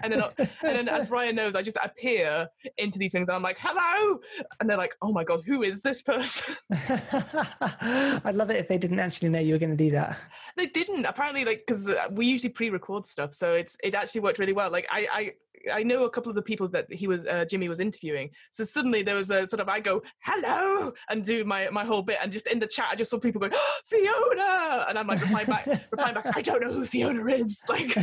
[0.03, 2.47] And then and then as Ryan knows, I just appear
[2.77, 4.19] into these things and I'm like, hello.
[4.59, 6.55] And they're like, oh my God, who is this person?
[6.71, 10.17] I'd love it if they didn't actually know you were going to do that.
[10.57, 11.05] They didn't.
[11.05, 13.33] Apparently, like, because uh, we usually pre-record stuff.
[13.33, 14.69] So it's it actually worked really well.
[14.71, 15.33] Like I, I
[15.71, 18.29] I know a couple of the people that he was uh, Jimmy was interviewing.
[18.51, 22.01] So suddenly there was a sort of I go hello and do my my whole
[22.01, 25.07] bit, and just in the chat I just saw people going oh, Fiona, and I'm
[25.07, 26.25] like replying back, replying back.
[26.35, 27.61] I don't know who Fiona is.
[27.69, 27.97] Like.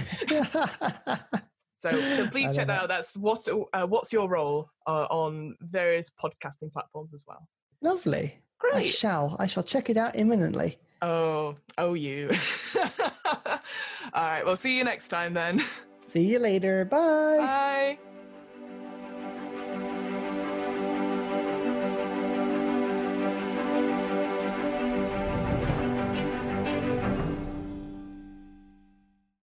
[1.81, 2.89] So, so please check that out.
[2.89, 7.49] That's what's uh, what's your role uh, on various podcasting platforms as well.
[7.81, 8.35] Lovely.
[8.59, 8.75] Great.
[8.75, 9.37] I shall.
[9.39, 10.79] I shall check it out imminently.
[11.01, 12.31] Oh, oh, you.
[12.77, 13.59] All
[14.15, 14.45] right.
[14.45, 15.65] Well, see you next time then.
[16.09, 16.85] See you later.
[16.85, 17.39] Bye.
[17.39, 17.99] Bye.